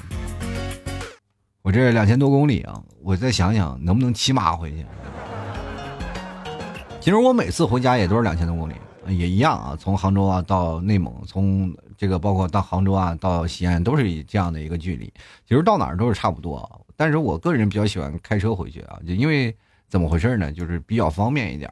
[1.69, 4.83] 我这两千多公里啊，我再想想能不能骑马回去。
[6.99, 8.73] 其实我每次回家也都是两千多公里。
[9.07, 15.13] 也一样啊，从杭州啊到内蒙，从这个包括到杭州啊到西安，都是这样的一个距离。
[15.47, 19.55] 其实到哪儿都是差不多，但是我个人比较喜欢开车回去啊，就因为
[19.87, 20.51] 怎么回事呢？
[20.51, 21.71] 就是比较方便一点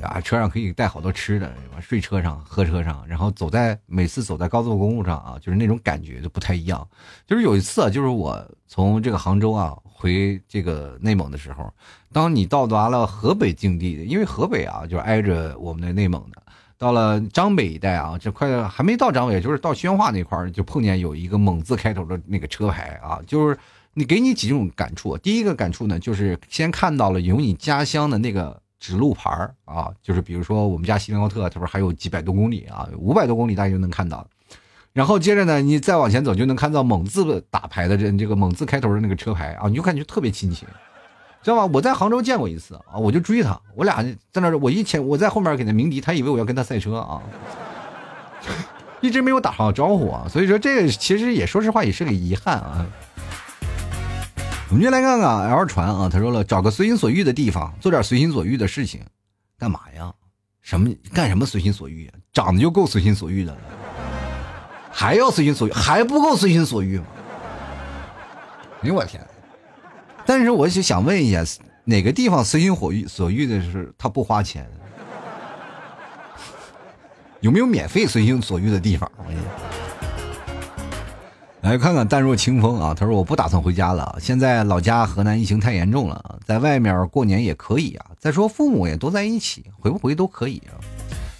[0.00, 6.86] 啊，车上可以带好多吃的，睡车上喝车上，然后走在每次走在高速公路上啊，就是那种感觉就不太一样。
[7.26, 11.72] 就是有一次，就是我从这个杭州啊回这个内蒙的时候，
[12.12, 16.42] 当你到达了河北境地，因为河北啊就挨着我们的内蒙的。
[16.78, 23.58] 到了张北一带啊，这快还没到张北，就是到宣化那块儿，就碰见有一个“蒙”字开头的那个车牌啊，就是
[23.94, 25.16] 你给你几种感触。
[25.16, 34.26] 第一个感触呢，就是先看到了有你家乡的那个指路牌儿啊，就是比如说我们家锡林浩特，他说还有几百多公里啊，五百多公里大家就能看到。
[34.96, 40.66] 然后接着呢，你再往前走就能看到“蒙”字打牌的这这个“蒙”字开头的那个车牌啊，你就感觉特别亲切。
[41.42, 41.66] 知道吧？
[41.66, 47.20] 我在杭州见过一次啊，我就追他，我俩在那，我一前我在后面给他鸣笛，他以为我要跟他赛车啊，
[49.02, 52.86] 一直没有打好招呼啊，所以说这个其实也说实话也是个遗憾啊。
[54.70, 59.02] 我们就来看看 L 船啊，他说了，找个随心所欲的地方，做点随心所欲的事情，
[59.58, 60.10] 干嘛呀？
[60.62, 62.10] 什么干什么随心所欲？
[62.32, 63.58] 长得就够随心所欲的了，
[64.98, 67.04] 还要随心所欲，还不够随心所欲吗？
[68.80, 69.22] 哎呦我天！
[70.24, 71.44] 但是我就想问一下，
[71.84, 74.66] 哪个地方随心所欲所欲的是他不花钱？
[77.40, 79.10] 有没有免费随心所欲的地方？
[81.60, 88.06] 来看看淡若清风啊，他说我不打算回家了，现在老家河南疫情太严重了，在外面过年也可以啊。
[88.18, 90.80] 再说父母也都在一起，回不回都可以啊。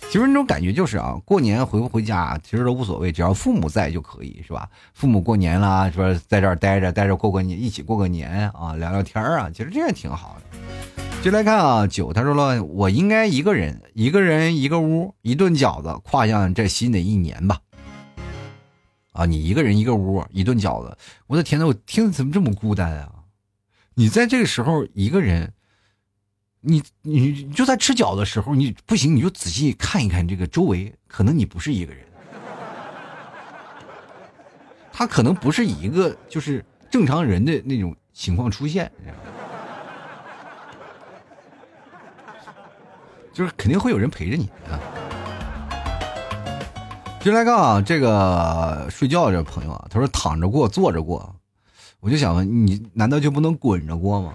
[0.08, 4.66] 其实那种感觉就是啊，过年回不回家其实都无所谓，只要父母在就可以，是吧？
[4.94, 10.58] 父母过年啦，说在这儿待着，待着过个年，一起过个年啊，聊聊天啊，其实这样挺好的。
[11.22, 17.58] 就来看啊，九他说了，我应该一个人，一个人一个屋，一顿饺子，跨向这新的一年吧。
[19.12, 23.12] 啊，你一个人一个屋，一顿饺子，我的天呐，我听着怎么这么孤单啊？
[23.94, 25.52] 你在这个时候一个人。
[26.60, 32.04] 你你就在吃饺的时候，你不行，你就仔细看一看这个周围，可能你不是一个人，
[34.92, 38.90] 他可能不是一个就是正常人的那种情况出现，
[43.32, 44.80] 就是肯定会有人陪着你啊。
[47.20, 51.34] 就来看啊，这个睡觉这朋友啊，他说躺着过，坐着过，
[52.00, 54.32] 我就想问你，难道就不能滚着过吗？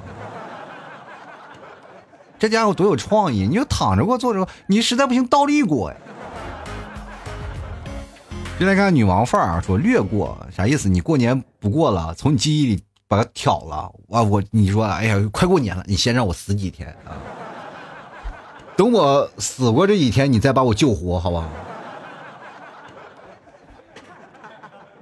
[2.42, 3.46] 这家伙多有创意！
[3.46, 5.98] 你就躺着过，坐着过，你实在不行倒立过呀。
[8.60, 10.90] 就来看女王范儿啊，说略过啥意思？
[10.90, 14.24] 你过年不过了，从你记忆里把它挑了啊！
[14.24, 17.14] 我你说，哎呀，快过年了，你先让我死几天啊？
[18.76, 21.48] 等我死过这几天，你再把我救活，好不好？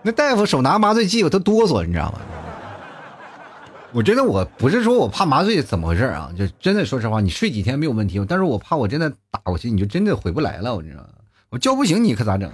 [0.01, 2.19] 那大夫手拿麻醉剂，我都哆嗦，你知道吗？
[3.91, 6.31] 我真的我不是说我怕麻醉怎么回事啊？
[6.37, 11.09] 就真的说实话，你睡几天没有问题，但是我怕我真的打过去，你就真的回不来了，我知道吗？
[11.49, 12.49] 我叫不醒你可咋整？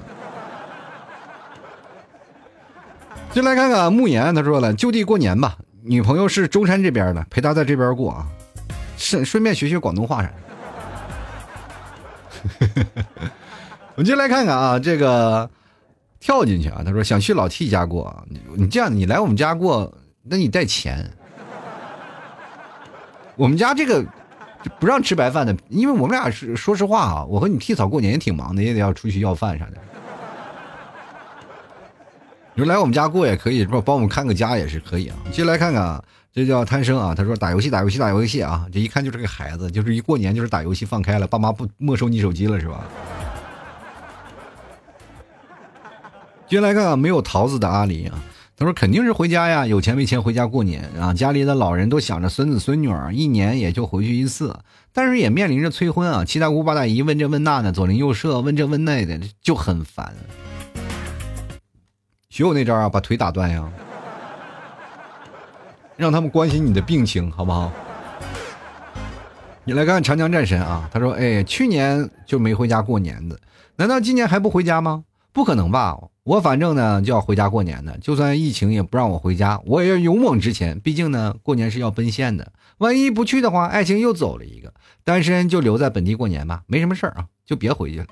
[3.33, 5.57] 就来看看慕言，他说了，就地过年吧。
[5.83, 8.25] 女朋友是中山这边的，陪他在这边过啊，
[8.97, 10.35] 顺顺便学学广东话啥的。
[13.95, 15.49] 我们就来看看啊，这个。
[16.17, 16.81] 跳进去啊！
[16.83, 19.93] 他说想去老 T 家过，你这样，你来我们家过，
[20.23, 21.07] 那你带钱。
[23.35, 24.05] 我们家这个
[24.79, 29.73] 不让吃白饭的，因为我们俩是说实话啊，我和你 T 嫂过年也挺忙的，也得要出去要饭啥的。
[32.53, 33.81] 你说来我们家过也可以，是吧？
[33.85, 35.17] 帮我们看个家也是可以啊。
[35.31, 37.13] 接来看看啊，这叫贪生啊。
[37.13, 38.65] 他说打游戏，打游戏，打游戏啊！
[38.71, 42.85] 这一看就是个孩子，就是一过年就是打游戏放开了，爸妈不没收你手机了是吧？
[46.47, 48.23] 接来看看没有桃子的阿狸啊，
[48.57, 54.57] 他说肯定是回家呀，有钱没钱回家过年啊，家里的老人都想着孙子孙女儿，一年也就回去一次，
[54.93, 60.15] 但是也面临着催婚啊，七大姑八大姨问这问那的，左邻右舍问这问那的，就很烦。
[62.29, 63.69] 学我那招啊，把腿打断呀，
[65.97, 67.69] 让他们关心你的病情，好不好？
[69.65, 73.37] 你来看长江战神啊，他说，哎，去年就没回家过年的，
[73.75, 75.03] 难道今年还不回家吗？
[75.35, 75.97] 不可能吧！
[76.23, 80.79] 我反正呢就要回家过年的，就算疫情也不让我回家，我也要勇猛直前。
[80.79, 84.73] 毕竟呢，过年是要奔现的，万一不去的话，爱情又走了一个。
[85.03, 88.05] 单身就留在本地过年吧，没什么事儿啊，就别回去了。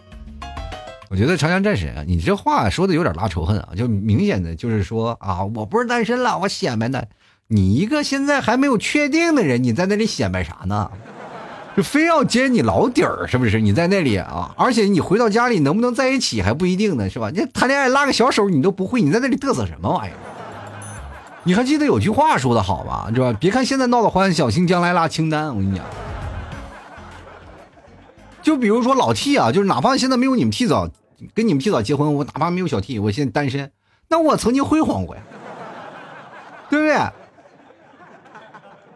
[1.10, 7.02] 我觉得长江战神啊，你这话说的有点拉仇恨啊，就明显的就是说啊，我不是单身了，我显摆呢。
[7.48, 10.92] 你一个现在还没有确定的人，你在那里显摆啥呢？
[11.76, 13.60] 就非要揭你老底儿，是不是？
[13.60, 17.32] 你在那里啊，而且你回到家里能不能在一起还不一定呢，是吧？
[17.34, 20.18] 你谈恋爱拉个小手你都不会，你在那里嘚瑟什么玩意儿？
[21.44, 23.36] 你还记得有句话说的好吧，是吧？
[23.40, 25.48] 别看现在闹得欢，小心将来拉清单。
[25.50, 25.84] 我跟你讲，
[28.44, 30.88] 就比如说老 T 啊，就是哪怕现在没有你们 T 早
[31.34, 33.72] 跟你们 T 早结婚，我哪怕没有小 T，我现在单身，
[34.10, 35.22] 那我曾经辉煌过呀，
[36.70, 36.96] 对不对？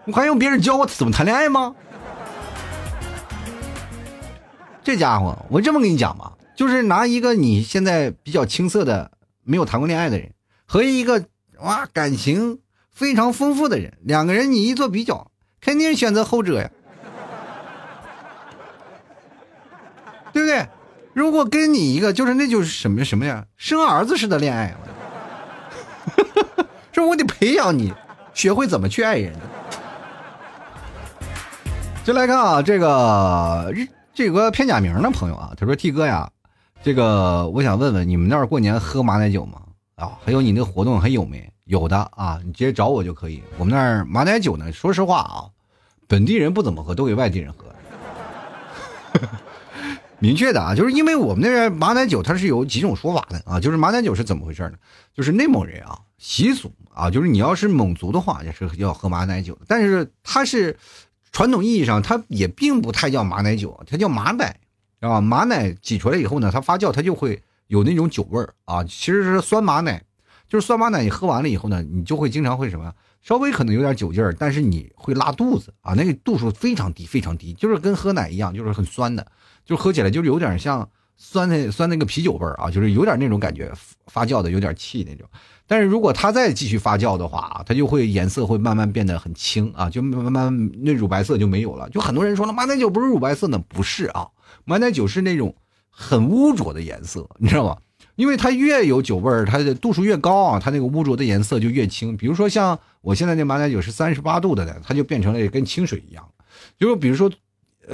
[0.06, 1.76] 我还用别人教我怎么谈恋爱吗？
[4.88, 9.12] 这家伙，我这么跟你讲吧，就是拿一个你现在比较青涩的、
[9.43, 10.32] 没有谈过恋爱的人，
[10.65, 11.26] 和一个
[11.60, 12.60] 哇感情
[12.93, 16.71] 非常丰富的人，两个人你一做比较，肯定选择后者呀，
[20.32, 20.65] 对不对？
[21.13, 24.73] 如果跟你一个，就是那就是什么什么呀，生儿子似的恋爱，
[26.93, 27.93] 说我得培养你，
[28.34, 29.36] 学会怎么去爱人。
[32.06, 33.86] 就来看啊，这个日。
[34.17, 36.27] 这有个片假名的朋友啊，他说：“T 哥呀，
[36.82, 39.62] 这个我想问问你们那儿过年喝马奶酒吗？
[39.93, 41.47] 啊，还有你那活动还有没？
[41.65, 43.43] 有的啊，你直接找我就可以。
[43.60, 45.45] 我们那儿马奶酒呢，说实话啊，
[46.08, 47.67] 本地人不怎么喝，都给外地人喝。
[50.17, 54.80] 明确的啊，就是因为我们那边马奶酒它是有几种说法的啊，就是马奶酒是怎么回事呢？
[55.13, 60.75] 就是内蒙人啊习俗啊，就是你要是蒙族的话，也是要喝马奶酒的，但是它是。”
[61.32, 64.60] 传统意义上，它也并不太叫马奶酒，它叫马奶，
[65.00, 68.84] 啊，马奶挤出来以后呢，它发酵，它就会有那种酒味儿啊。
[68.84, 70.04] 其实是酸马奶，
[70.48, 79.25] 就是酸马奶，你喝完了以后呢，你就会经常会什么，稍微可能有点酒劲儿，但是你会拉肚子啊，那个度数非常低，非常低，就是跟喝奶一样，就是很酸的，
[79.65, 83.72] 就喝起来就是有点像酸那酸那个啤酒味儿啊，就是有点那种感觉，
[84.06, 85.28] 发酵的有点气那种。
[85.65, 91.90] 但是如果它再继续发酵的话啊，它就会颜色会慢慢变得很清啊，就慢慢那乳白色就没有了。
[91.90, 93.62] 就很多人说了，马奶酒不是乳白色呢？
[93.68, 94.28] 不是啊，
[94.63, 95.54] 马奶酒是那种
[95.90, 97.78] 很污浊的颜色，你知道吗？
[98.15, 102.15] 因为它越有酒味儿，它的度数越高啊，它那个污浊的颜色就越清。
[102.15, 106.28] 比如说像我现在这马奶酒是三十八度的呢，它就变成了跟清水一样。
[106.80, 107.30] 就是比如说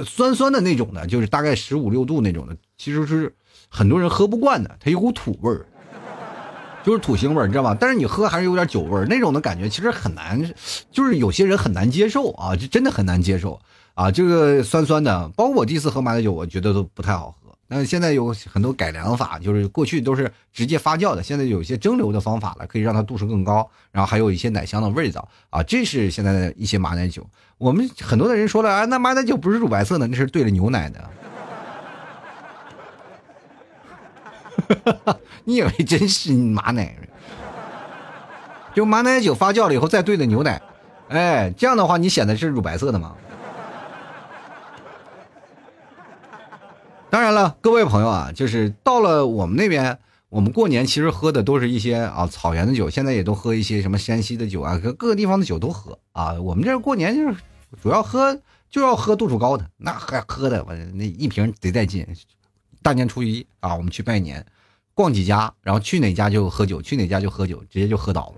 [0.04, 3.34] 酸酸的那种的，就是大概十五六度那种的，其实是
[3.68, 5.66] 很多人喝不惯的，它有股土味儿。
[6.82, 7.74] 就是土腥味儿，你知道吧？
[7.80, 10.52] 但是你喝还是有点酒味儿，那种的感觉其实很难，
[10.92, 13.58] 就是有些人很难接受啊，就真的很难接受
[13.94, 14.10] 啊。
[14.10, 17.56] 这个酸酸的，包括我第一次喝马奶酒，我觉得都不太好喝。
[17.68, 25.62] 那现在有很多改良法，就是过去都是直接发酵的，现在有一些蒸馏的方法了，可以让它度数更高，然后还有一些奶香的味道啊。
[25.62, 27.26] 这是现在的一些马奶酒。
[27.64, 31.10] 我们很多的人说了啊，那马奶酒不是乳白色的，那是兑了牛奶的。
[35.44, 36.94] 你以为真是马奶？
[38.74, 40.60] 就马奶酒发酵了以后再兑的牛奶，
[41.08, 43.16] 哎，这样的话你显得是乳白色的吗？
[47.08, 49.98] 当然了，各位朋友啊，就是到了我们那边，
[50.28, 56.34] 我们过年其实喝的都是一些啊草原的酒，现在也都喝一些什么山西的酒啊，各各个地方的酒都喝啊。
[56.34, 57.34] 我们这过年就是
[57.82, 62.06] 主要喝就要喝度数高的，那还喝的我那一瓶贼带劲。
[62.82, 64.44] 大年初一啊，我们去拜年，
[64.92, 68.34] 逛几家，然后去哪家就喝酒，去哪家就喝酒，直接就喝倒了。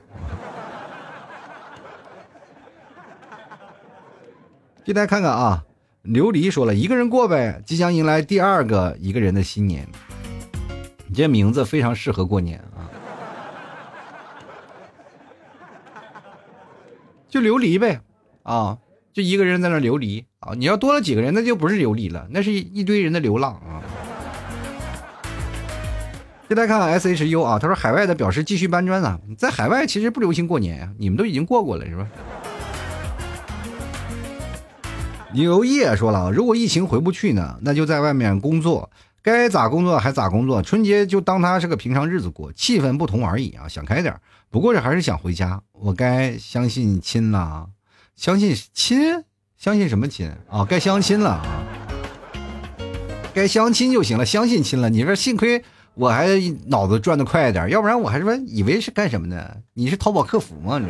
[4.84, 5.64] 给大家看看啊，
[6.04, 9.88] 琉璃说了一个人过呗，即将迎来第二个一个人的新年。
[11.08, 12.86] 你这名字非常适合过年啊，
[17.28, 18.00] 就琉璃呗，
[18.44, 18.78] 啊，
[19.16, 20.52] 就一个人在那流离啊。
[20.54, 23.80] 你要多了几个人，那就不是流离了，那是一堆人的流浪啊。
[26.46, 32.06] 给大家看看 S H U 啊，他说海外的表示继续搬砖啊，在海外其实不流行过年呀，你们都已经过过了是吧？
[35.32, 38.90] 刘烨说了，如果疫情回不去呢，那就在外面工作，
[39.22, 44.14] 该咋工作还咋工作，春节就当它是个平常日子过，气氛不同而已啊，想开点。
[44.50, 47.66] 不过这还是想回家，我该相信亲了，
[48.16, 49.24] 相信亲，
[49.56, 50.64] 相信什么亲啊？
[50.64, 51.62] 该相亲了啊，
[53.34, 54.90] 该相亲就行了，相信亲了。
[54.90, 55.62] 你说幸亏。
[55.94, 56.28] 我还
[56.66, 59.50] 脑子转的快一点，要不然我还说以为是干什么呢？
[59.72, 60.78] 你是淘宝客服吗？
[60.78, 60.88] 你。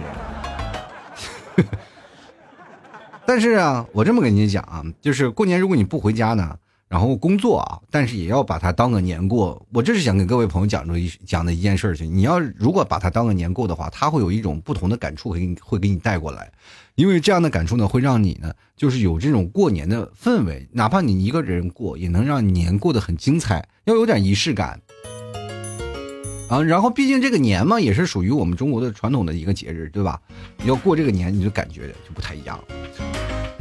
[3.24, 6.56] 但是啊，我这么跟你讲啊，就是过年如果你不回家呢，
[6.88, 9.66] 然后工作啊，但是也要把它当个年过。
[9.72, 12.14] 我这是想跟各位朋友讲出一讲的一件事情。
[12.14, 16.50] 你要如果把它当个年过的话，它会有一种不同的感触给你会给你带过来，
[16.94, 20.68] 因为这样的感触呢，会让你呢，就是有这种过年的氛围。
[20.72, 24.80] 哪怕你一个人过，也能让年过得很精彩，要有点仪式感。
[26.48, 30.20] 啊，然后毕竟这个年嘛，也是属于我们中国的传统的一个节日，对吧？
[30.64, 32.62] 要过这个年，你就感觉就不太一样。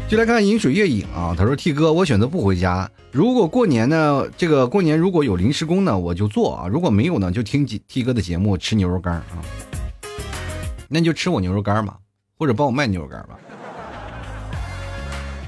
[0.07, 2.87] 就来看《饮水月影》啊，他说：“T 哥，我选择不回家。
[3.11, 9.41] 如果过年呢，这个过年如果有临时工呢，我就做啊；如果没有呢，就听 T 哥的节目，吃牛肉干啊。
[10.89, 11.97] 那你就吃我牛肉干吧，
[12.37, 13.39] 或者帮我卖牛肉干吧。”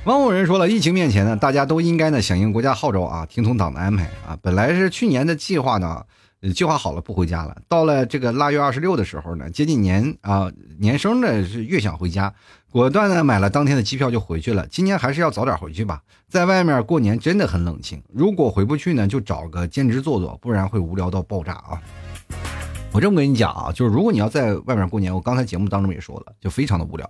[0.06, 4.36] 汪某人说了：“疫情面前呢，大家都应该呢响应国家号召啊，听从党的安排啊。
[4.42, 6.04] 本来是去年的计划呢。”
[6.54, 10.48] 计划好了不回家了，到了这个腊月二十六的时候呢，接近年啊
[10.78, 12.32] 年生呢是越想回家，
[12.72, 14.68] 果断呢买了当天的机票就回去了。
[14.68, 18.02] 今年还是要早点回去吧，在外面过年真的很冷清。
[18.14, 21.82] 如果回不去呢，就找个兼职做做，不然会无聊到爆炸啊！
[22.92, 27.10] 我这么跟你讲啊，就是如果你要在外面过年，我刚才节目当中也说了，就非常的无聊。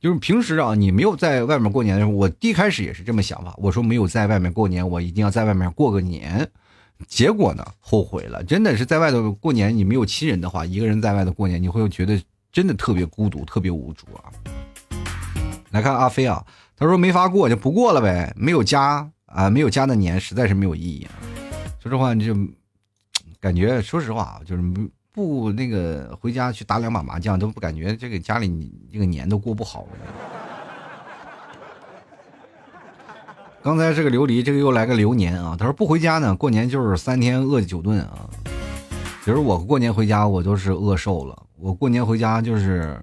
[0.00, 6.48] 就是平时啊，你没有在外面过年的时候，我一开始也是这么想法，我说没有在外面过年，我一定要在外面过个年。
[7.06, 7.64] 结果呢？
[7.78, 12.20] 后悔了，真的是在外头过年，你没有亲人的话，一个人在外头过年，你会觉得
[12.50, 14.57] 真的特别孤独，特别无助啊。
[15.70, 16.44] 来看阿飞啊，
[16.76, 21.12] 他说没法过就不过了呗，没有家啊，没有家的年实在是没有意义啊。
[21.80, 22.34] 说实话，你就
[23.40, 24.62] 感觉，说实话啊，就是
[25.12, 29.86] 不那个回家去打两把麻将，都不感觉这个家里这个年都过不好。
[33.60, 35.56] 刚才这个琉璃，这个又来个流年啊！
[35.58, 38.30] 他说不回家呢，过年就是三天饿九顿啊。
[39.24, 41.36] 其实我过年回家，我都是饿瘦了。
[41.56, 42.98] 我过年回家就是，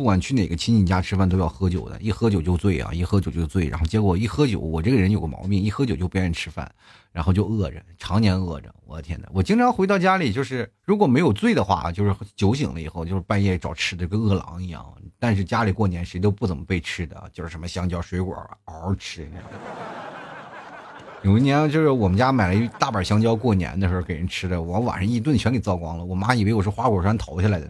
[0.00, 3.68] 不管去哪个亲戚家吃饭都要喝酒的，一喝酒就醉啊，一喝酒就醉。
[3.68, 6.72] 然后结果一喝酒，我这个人有个毛病，一喝酒就不愿意吃饭，
[7.12, 8.74] 然后就饿着，常年饿着。
[8.86, 9.28] 我的天哪！
[9.30, 14.82] 我经常回到家里，就是如果没有醉的话，就是酒醒了以后，就是半夜找吃的，跟饿狼一样。
[15.18, 18.34] 但是家里过年谁都不怎么备吃的，就是什么香蕉、水果
[18.64, 19.30] 嗷嗷吃。
[21.22, 26.02] 有一年就是我们家买了一大板香蕉，过年的时候给人吃的，我晚上一顿全给糟光了。
[26.02, 27.68] 我妈以为我是花果山逃下来的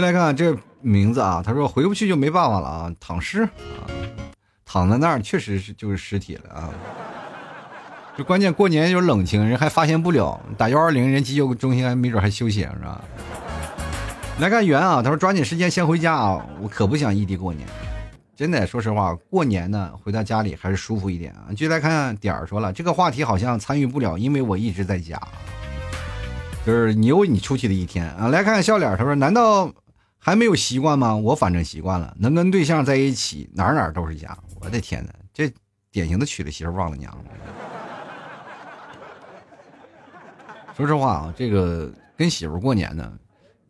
[0.00, 0.02] 呢。
[0.02, 3.82] 进来看这名字啊，他说回不去就没办法了啊，躺尸啊，
[4.64, 6.70] 躺在那儿确实是就是尸体了啊。
[8.16, 13.02] 就关键过年就冷清，人还发现不了，打幺二零人急救中心还没准还休息是吧？
[14.38, 17.66] 来看圆啊，他说抓紧时间先回家啊，我可不想异地过年。
[18.36, 21.50] 真的，说实话，过年呢，回到家里还是舒服一点啊。
[21.56, 25.20] 就来看点说了，这个话题好像参与不了，因为我一直在家。
[26.64, 28.28] 就是你有你出去的一天啊。
[28.28, 29.68] 来看看笑脸，他说：“难道
[30.18, 31.16] 还没有习惯吗？
[31.16, 34.36] 我反正习惯了，能跟对象在一起，哪哪都是家。
[34.60, 35.50] 我的天哪，这
[35.90, 37.16] 典型的娶了媳妇忘了娘。
[40.76, 43.12] 说实话啊，这个跟媳妇过年呢，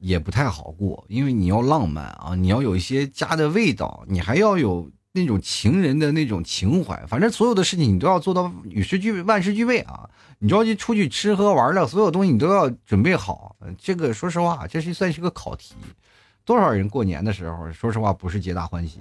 [0.01, 10.09] 也不太好过，因为你要浪漫啊，你要有一些家的味道，你还要有。”那种情人的那种情怀，反正所有的事情你都要做到与时俱备、万事俱备啊！
[10.39, 13.57] 你着急出去吃喝玩乐，所有东西你都要准备好。
[13.79, 15.75] 这个说实话，这是算是个考题。
[16.49, 19.01] 多少人过年的时候，说实话不是皆大欢喜。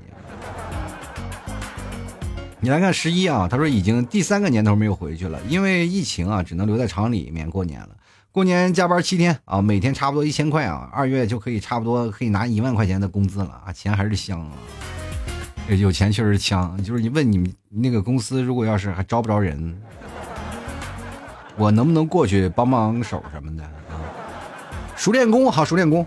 [2.60, 7.91] 你来看十一啊，他说已经第三个年头没有回去了，因为疫情啊，只能留在厂里面过年了。
[8.34, 14.52] 过年加班七天啊，每天差不多一千块啊，二月就可以差不多可以拿一万块钱的工资了啊，钱还是香啊。
[15.70, 19.82] 有钱确实强，就是你问你们那个公司，如果要是还招不着人，
[21.56, 24.04] 我能不能过去帮帮手什么的啊？
[24.98, 26.06] 熟练工，好，熟练工。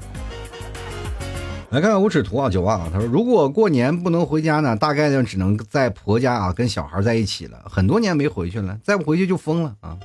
[1.71, 9.97] 来看看无耻图啊，九万啊，他说如果过年不能回家呢，大概呢只能在婆家啊跟小孩在一起了，很多年没回去了，再不回去就疯了啊！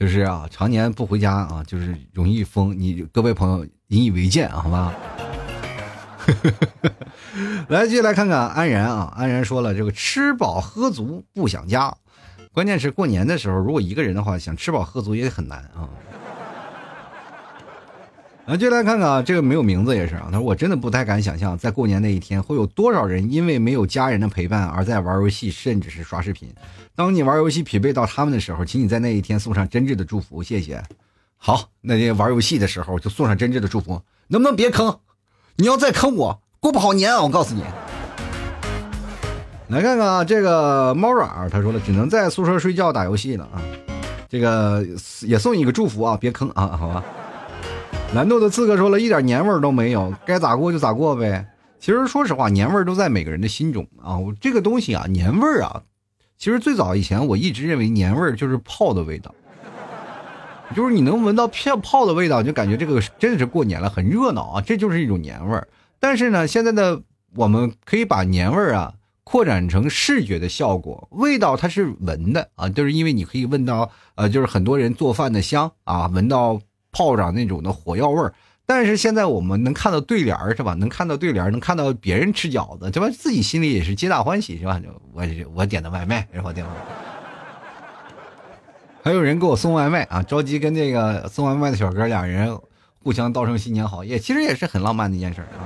[0.00, 2.74] 就是啊，常年不回家啊，就是容易疯。
[2.78, 4.94] 你各位朋友引以为戒啊，好吧？
[7.68, 9.12] 来，继续来看看安然啊。
[9.14, 11.94] 安然说了，这个吃饱喝足不想家，
[12.50, 15.84] 关键是过年的时候，如果一个人的话，想吃饱喝足也很难啊。
[18.48, 20.30] 啊，就来看看啊，这个没有名字也是啊。
[20.32, 26.48] 他说，我真的不太敢想象，在过年那一天，会有多少人因为没有家人的陪伴而在玩游戏，甚至是刷视频。
[26.94, 30.82] 当你玩游戏匹配到他们的时候，请你在那一天送上真挚的祝福，谢谢。
[31.36, 34.98] 好，那天玩游戏的时候就送上真挚的祝福，能不能别坑？
[35.56, 37.22] 你要再坑我，过不好年啊！
[37.22, 37.62] 我告诉你。
[39.68, 43.60] 来看看啊，这个猫软他说了，只能在宿舍睡觉打游戏了啊。
[44.26, 44.82] 这个
[45.20, 47.04] 也送你一个祝福啊，别坑啊，好吧。
[48.14, 51.46] 蓝豆的刺客说了一点年味都没有，该咋过就咋过呗。
[51.78, 54.16] 其实说实话，年味都在每个人的心中啊。
[54.18, 55.82] 我这个东西啊，年味啊，
[56.38, 59.34] 其实最早以前我一直认为年味就是泡的味道。
[60.74, 65.62] 就是你能闻到泡泡的味道，就感觉这个真的是过年了，很热闹啊，这就是一种年味。
[66.00, 67.02] 但是呢，现在的
[67.34, 76.60] 我们可以把年味啊扩展成视觉的效果，味道它是闻的啊，就是因为你可以闻到呃，就是很多人做饭的香啊，闻到
[76.92, 78.32] 炮仗那种的火药味儿。
[78.66, 80.74] 但是现在我们能看到对联是吧？
[80.74, 83.08] 能看到对联，能看到别人吃饺子，对吧？
[83.10, 84.78] 自己心里也是皆大欢喜是吧？
[85.14, 85.24] 我
[85.54, 86.66] 我点的外卖，然后点。
[89.02, 92.58] 还有人给我送外卖啊，着急跟那个送外卖的小哥俩人
[93.02, 95.64] 互相道声新年好，也其实也是很浪漫的一件事啊。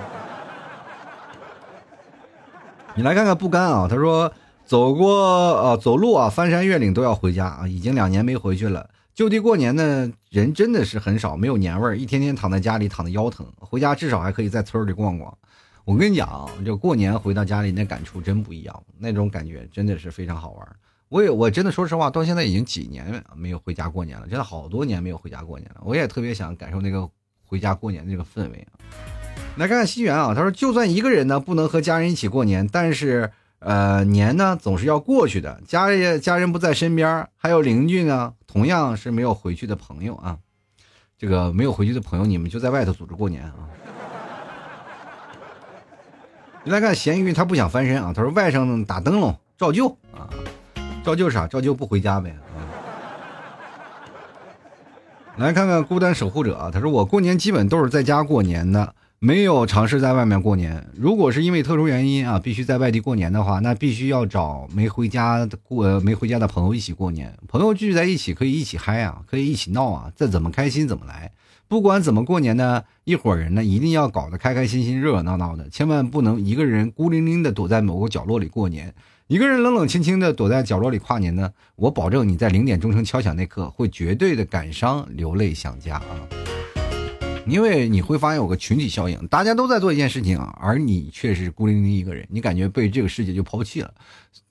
[2.95, 4.33] 你来看看不甘啊，他说
[4.65, 8.89] 走过啊走路啊翻山越岭都要回家啊，已经两年没回去了。
[9.15, 13.47] 就地过年的人真的是很少，没有年味儿，一天天躺在家里躺的腰疼。
[13.59, 15.37] 回家至少还可以在村里逛逛。
[15.85, 20.77] 我跟你讲，就过年回到家里那感触真不一样，那种感觉真的是非常好玩。
[21.09, 25.83] 我也我真的说实话，到现在已经几年没有回家过年了，真的好多年没有回家过年了。
[25.85, 27.07] 我也特别想感受那个
[27.45, 28.81] 回家过年的那个氛围啊。
[29.59, 35.61] 来看看西元啊，他说就算一个人呢不能和家人一起过年，但是呃年呢总是要过去的。
[35.67, 40.37] 家人家人不在身边，还有邻居呢，同样是没有回去的朋友啊。
[41.17, 43.55] 这个没有回去的朋友，你们就在外头组织过年啊。
[46.63, 50.29] 你来看咸鱼，他不想翻身啊，他说外甥打灯笼照旧啊。
[51.03, 51.47] 照旧啥？
[51.47, 52.37] 照旧不回家呗。
[55.39, 58.95] 来看看孤单守护者啊，他说我过年基本都是在家过年的，
[59.25, 60.85] 没有尝试在外面过年。
[60.97, 67.33] 如果是因为特殊原因啊，必须在外地过年的话，那必须要找没回家过没回家的朋友一起过年。
[67.47, 71.31] 朋友聚在一起可以一起嗨啊，可以一起闹啊，再怎么开心怎么来。
[71.69, 78.93] 不管怎么过年呢，一伙人呢一定要搞得开开心心、热热闹闹的，千万不能一个人孤零零的躲在某个角落里过年。
[79.29, 86.03] 一个人冷冷清清的躲在角落里跨年呢，我保证你在零点钟声敲响那刻会绝对的感伤流泪想家啊！
[87.47, 93.93] 因为你会发现有个群体效应，大家都在做一件事情啊，而你却是孤零零一个人，你感觉被这个世界就抛弃了。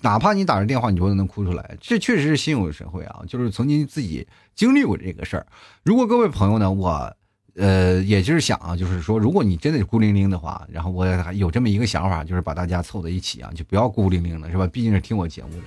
[0.01, 3.21] 哪怕你打着电话，你都能哭出来，这确实是心有神会啊！
[3.27, 5.45] 就是曾经自己经历过这个事儿。
[5.83, 7.15] 如果各位朋友呢，我。
[7.57, 14.65] 呃，也就是想啊，就是说，如果你真的是孤零零的话，然后我有这么一个想法，就是把大家凑在一起啊，就不要孤零零的，是吧？
[14.67, 15.63] 毕竟是听我节目的，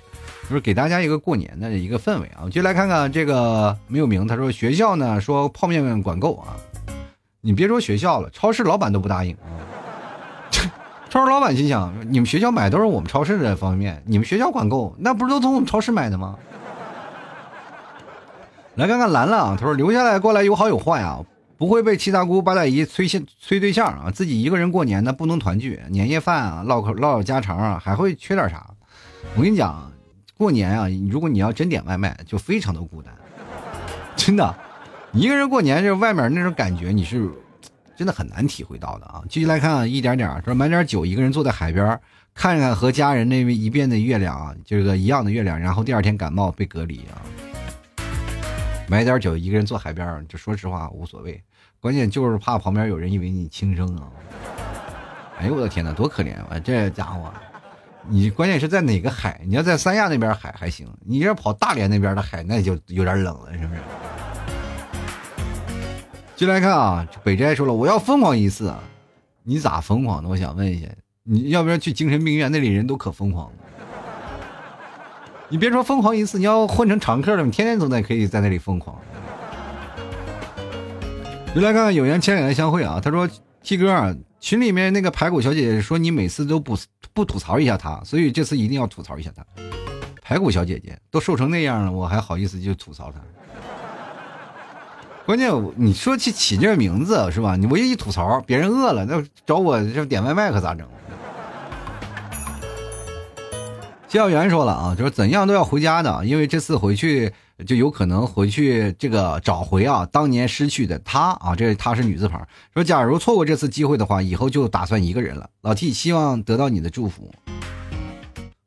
[0.48, 2.48] 就是给大家一个过年的一个氛围啊。
[2.48, 6.56] 就来看看这个没有名，他说学校呢说泡面管够啊，
[7.46, 9.52] 你别说学校了，超市老板都不答应啊。
[11.10, 16.38] 超市老板心想，你们学校买都是我们超市的方便面，你们学校管够，那不是都从我们超市买的吗？
[18.76, 21.20] 来看看兰兰啊，他说留下来过来有好有坏啊，
[21.58, 28.66] 不会被七大姑八大姨催现催对象啊，自己一个人过年呢不能团聚，年夜饭啊唠口唠唠家常啊，还会缺点啥？
[29.36, 29.92] 我跟你讲，
[30.38, 33.14] 过年啊，如果你要真点外卖，就非常的孤单，
[34.16, 34.54] 真的，
[35.14, 37.30] 一个人过年就是外面那种感觉你是。
[37.96, 39.22] 真的很难体会到的啊！
[39.28, 41.96] 继续来看啊，一点点说买点酒，一个人坐在海边，
[42.34, 47.22] 看看和家人那一遍的月亮啊，这个一样的月亮，然后第二天感冒被隔离啊。
[48.88, 51.40] 买点酒，一个人坐海边，就说实话无所谓，
[51.78, 54.10] 关键就是怕旁边有人以为你轻生啊。
[55.38, 56.58] 哎呦我的天哪，多可怜啊！
[56.58, 57.32] 这家伙，
[58.08, 59.40] 你关键是在哪个海？
[59.46, 63.80] 你要在三亚那边海还行，你要跑大连那边的海，那就有点冷了，是不是？
[66.36, 68.80] 进来看啊，北斋说了，我要疯狂一次啊，
[69.44, 70.28] 你咋疯狂的？
[70.28, 70.88] 我想问一下，
[71.22, 72.50] 你要不要去精神病院？
[72.50, 73.52] 那里人都可疯狂了。
[75.48, 78.98] 你别说疯狂一次，你要混成常客了，你天天都在可以在那里疯狂。
[81.54, 83.28] 就来看看有缘千里来相会啊，他说
[83.62, 86.76] ：“T 哥啊，群里面那个排骨小姐姐说你每次都不
[87.12, 89.46] 不吐槽一下她，所以这次一定要吐槽一下她。
[90.20, 93.20] 排骨小姐姐都瘦成那样了，我还好意思就吐槽她？”
[95.26, 97.56] 关键你说起起这个名字是吧？
[97.56, 100.86] 你我一吐槽，别人饿了，那找我这点外卖可咋整？
[104.06, 107.32] 谢小元说了啊，就是怎样都要回家的，因为这次回去
[107.66, 112.46] 就有可能回去这个找回啊当年失去的他啊，这他是女字旁。
[112.74, 115.48] 说假如错过这次机会的话，以后就打算一个人了。
[115.62, 117.32] 老 T 希望得到你的祝福，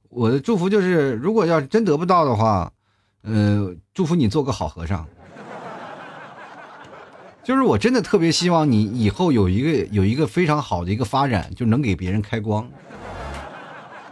[0.09, 2.71] 我的祝福就是，如果要是真得不到的话，
[3.21, 5.07] 呃，祝福你做个好和尚。
[7.47, 12.67] 就是我真的特别希望你以后有一个有一个非常好的一个发展，就能给别人开光。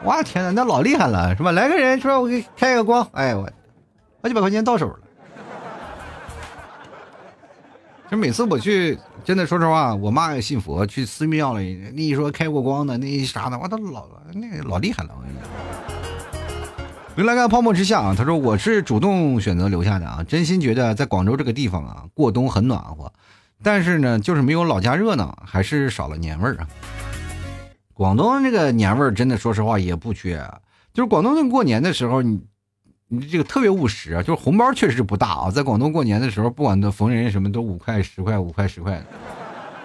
[0.06, 1.52] 哇天哪，那老厉害了是吧？
[1.52, 3.44] 来个人说，我给开个光，哎我，
[4.22, 5.00] 好几百块钱到手了。
[8.10, 15.10] 就每次我去，真的说实话，我妈也信佛，去寺庙里，那一说开过光的，那一啥的，我都老那个老厉害了。
[15.14, 23.12] 我跟你讲，回来看泡沫之下啊，他说我是主动选择留下的啊，真心觉得在广州这个地方啊，过冬很暖和。
[23.64, 26.68] 但是呢，就是没有老家热闹，还是少了年味儿啊。
[27.94, 30.44] 广东这个年味儿，真的说实话也不缺。
[30.94, 32.42] 就是广东人过年的时候，你
[33.08, 35.50] 你这个特别务实啊，就是红包确实不大啊。
[35.50, 39.06] 在广东过年的时候，不管都逢人什么都五块十块五块十块的，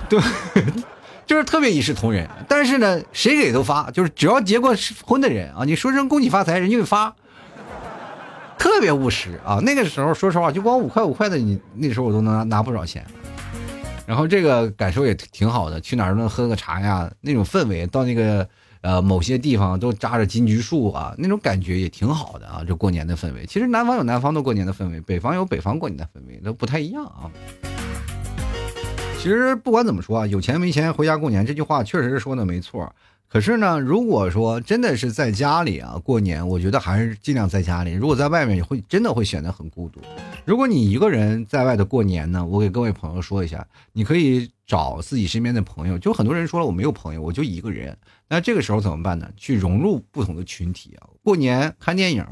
[0.08, 0.20] 对，
[1.24, 2.28] 就是特别一视同仁。
[2.48, 7.14] 但是呢，谁给都发，就是只要结过婚的人啊，你说声恭喜发财，人就发，
[8.58, 9.60] 特别务实啊。
[9.62, 13.06] 那个时候说实话，就光五块五块的，你那时候我都能拿拿不少钱。
[14.10, 18.48] 然后这个感受也挺好的，去哪儿都能喝个茶呀，那种氛围，到那个
[18.80, 22.64] 呃某些地方都扎着金桔树啊，那种感觉也挺好的啊。
[22.66, 27.30] 这过年的氛围，其实南方有南方的过年的氛围，北方有北方过年的氛围，都不太一样啊。
[29.22, 32.92] 其实不管怎么说啊，有钱没钱回家过年这句话确实是说的没错。
[33.30, 37.92] 可是呢，如果说真的是在家里啊过年，我觉得还是尽量在家里。
[37.92, 40.00] 如果在外面，会真的会显得很孤独。
[40.44, 45.96] 如果你一个人在外的过年呢，我给各位朋友说一下，你可以找自己身边的朋友。
[45.96, 47.96] 就很多人说了，我没有朋友，我就一个人。
[48.28, 49.30] 那这个时候怎么办呢？
[49.36, 51.06] 去融入不同的群体啊。
[51.22, 52.26] 过年看电影，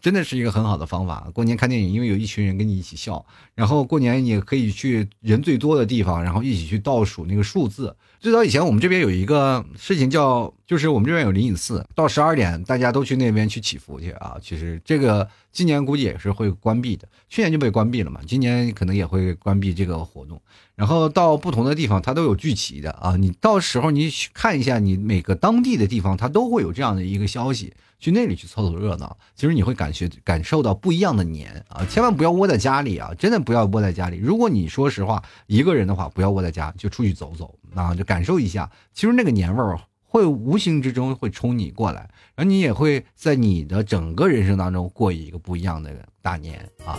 [0.00, 1.28] 真的是一个很好的方法。
[1.34, 3.24] 过年看电影，因为有一群人跟你一起笑。
[3.54, 7.94] 然后过年你可以去人最多的地方，然后一起去倒数那个数字。
[8.20, 14.36] 最早以前我们这边有一个事情叫，就是我们这边有灵隐寺，到十二点大家都去那边去祈福去啊。
[14.42, 15.28] 其实这个
[15.58, 20.40] 今年估计也是会关闭的，去年就被关闭了嘛，今年可能也会关闭这个活动。
[20.76, 23.16] 然后到不同的地方，它都有聚齐的啊。
[23.16, 29.18] 你到时候你去看一下，你每个当地的地方，它都会有这样的一个消息，去那里去凑凑热闹。
[29.34, 34.18] 其实你会感觉感受到不一样的年啊，千万不要窝在家里啊，真的不要窝在家里。
[34.18, 37.52] 如果你说实话一个人的话，不要窝在家，就出去走走。
[37.74, 39.78] 啊，就感受一下，其实那个年味儿
[40.08, 46.98] 会无形之中会冲你过来，然后你也会在你的整个人生当中过一个不一样的大年啊。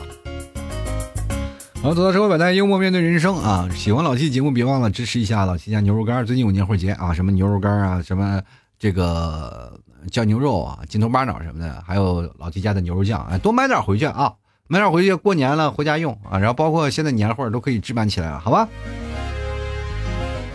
[1.81, 3.67] 好，走到社会百态，幽默面对人生啊！
[3.73, 6.25] 喜欢老七节目，别忘了支持一下老七家牛肉干。
[6.25, 8.41] 最近有年货节啊，什么牛肉干啊，什么
[8.77, 9.79] 这个
[10.11, 14.33] 酱牛肉啊，筋头巴脑什么的，还有老七家的牛肉酱，哎，多买点回去啊，
[14.67, 16.37] 买点回去过年了回家用啊。
[16.37, 18.67] 然后包括现在年货都可以置办起来了，好吧？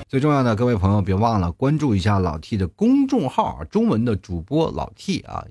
[0.08, 5.44] 最重要的，各位朋友别忘了关注一下老 T 的公众号，中文的主播老 T 啊。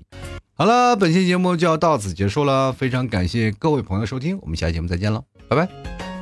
[0.54, 6.13] 好了，本期节目就要到此结束了，非常感谢各位朋友收听，我们下期节目再见了，拜拜。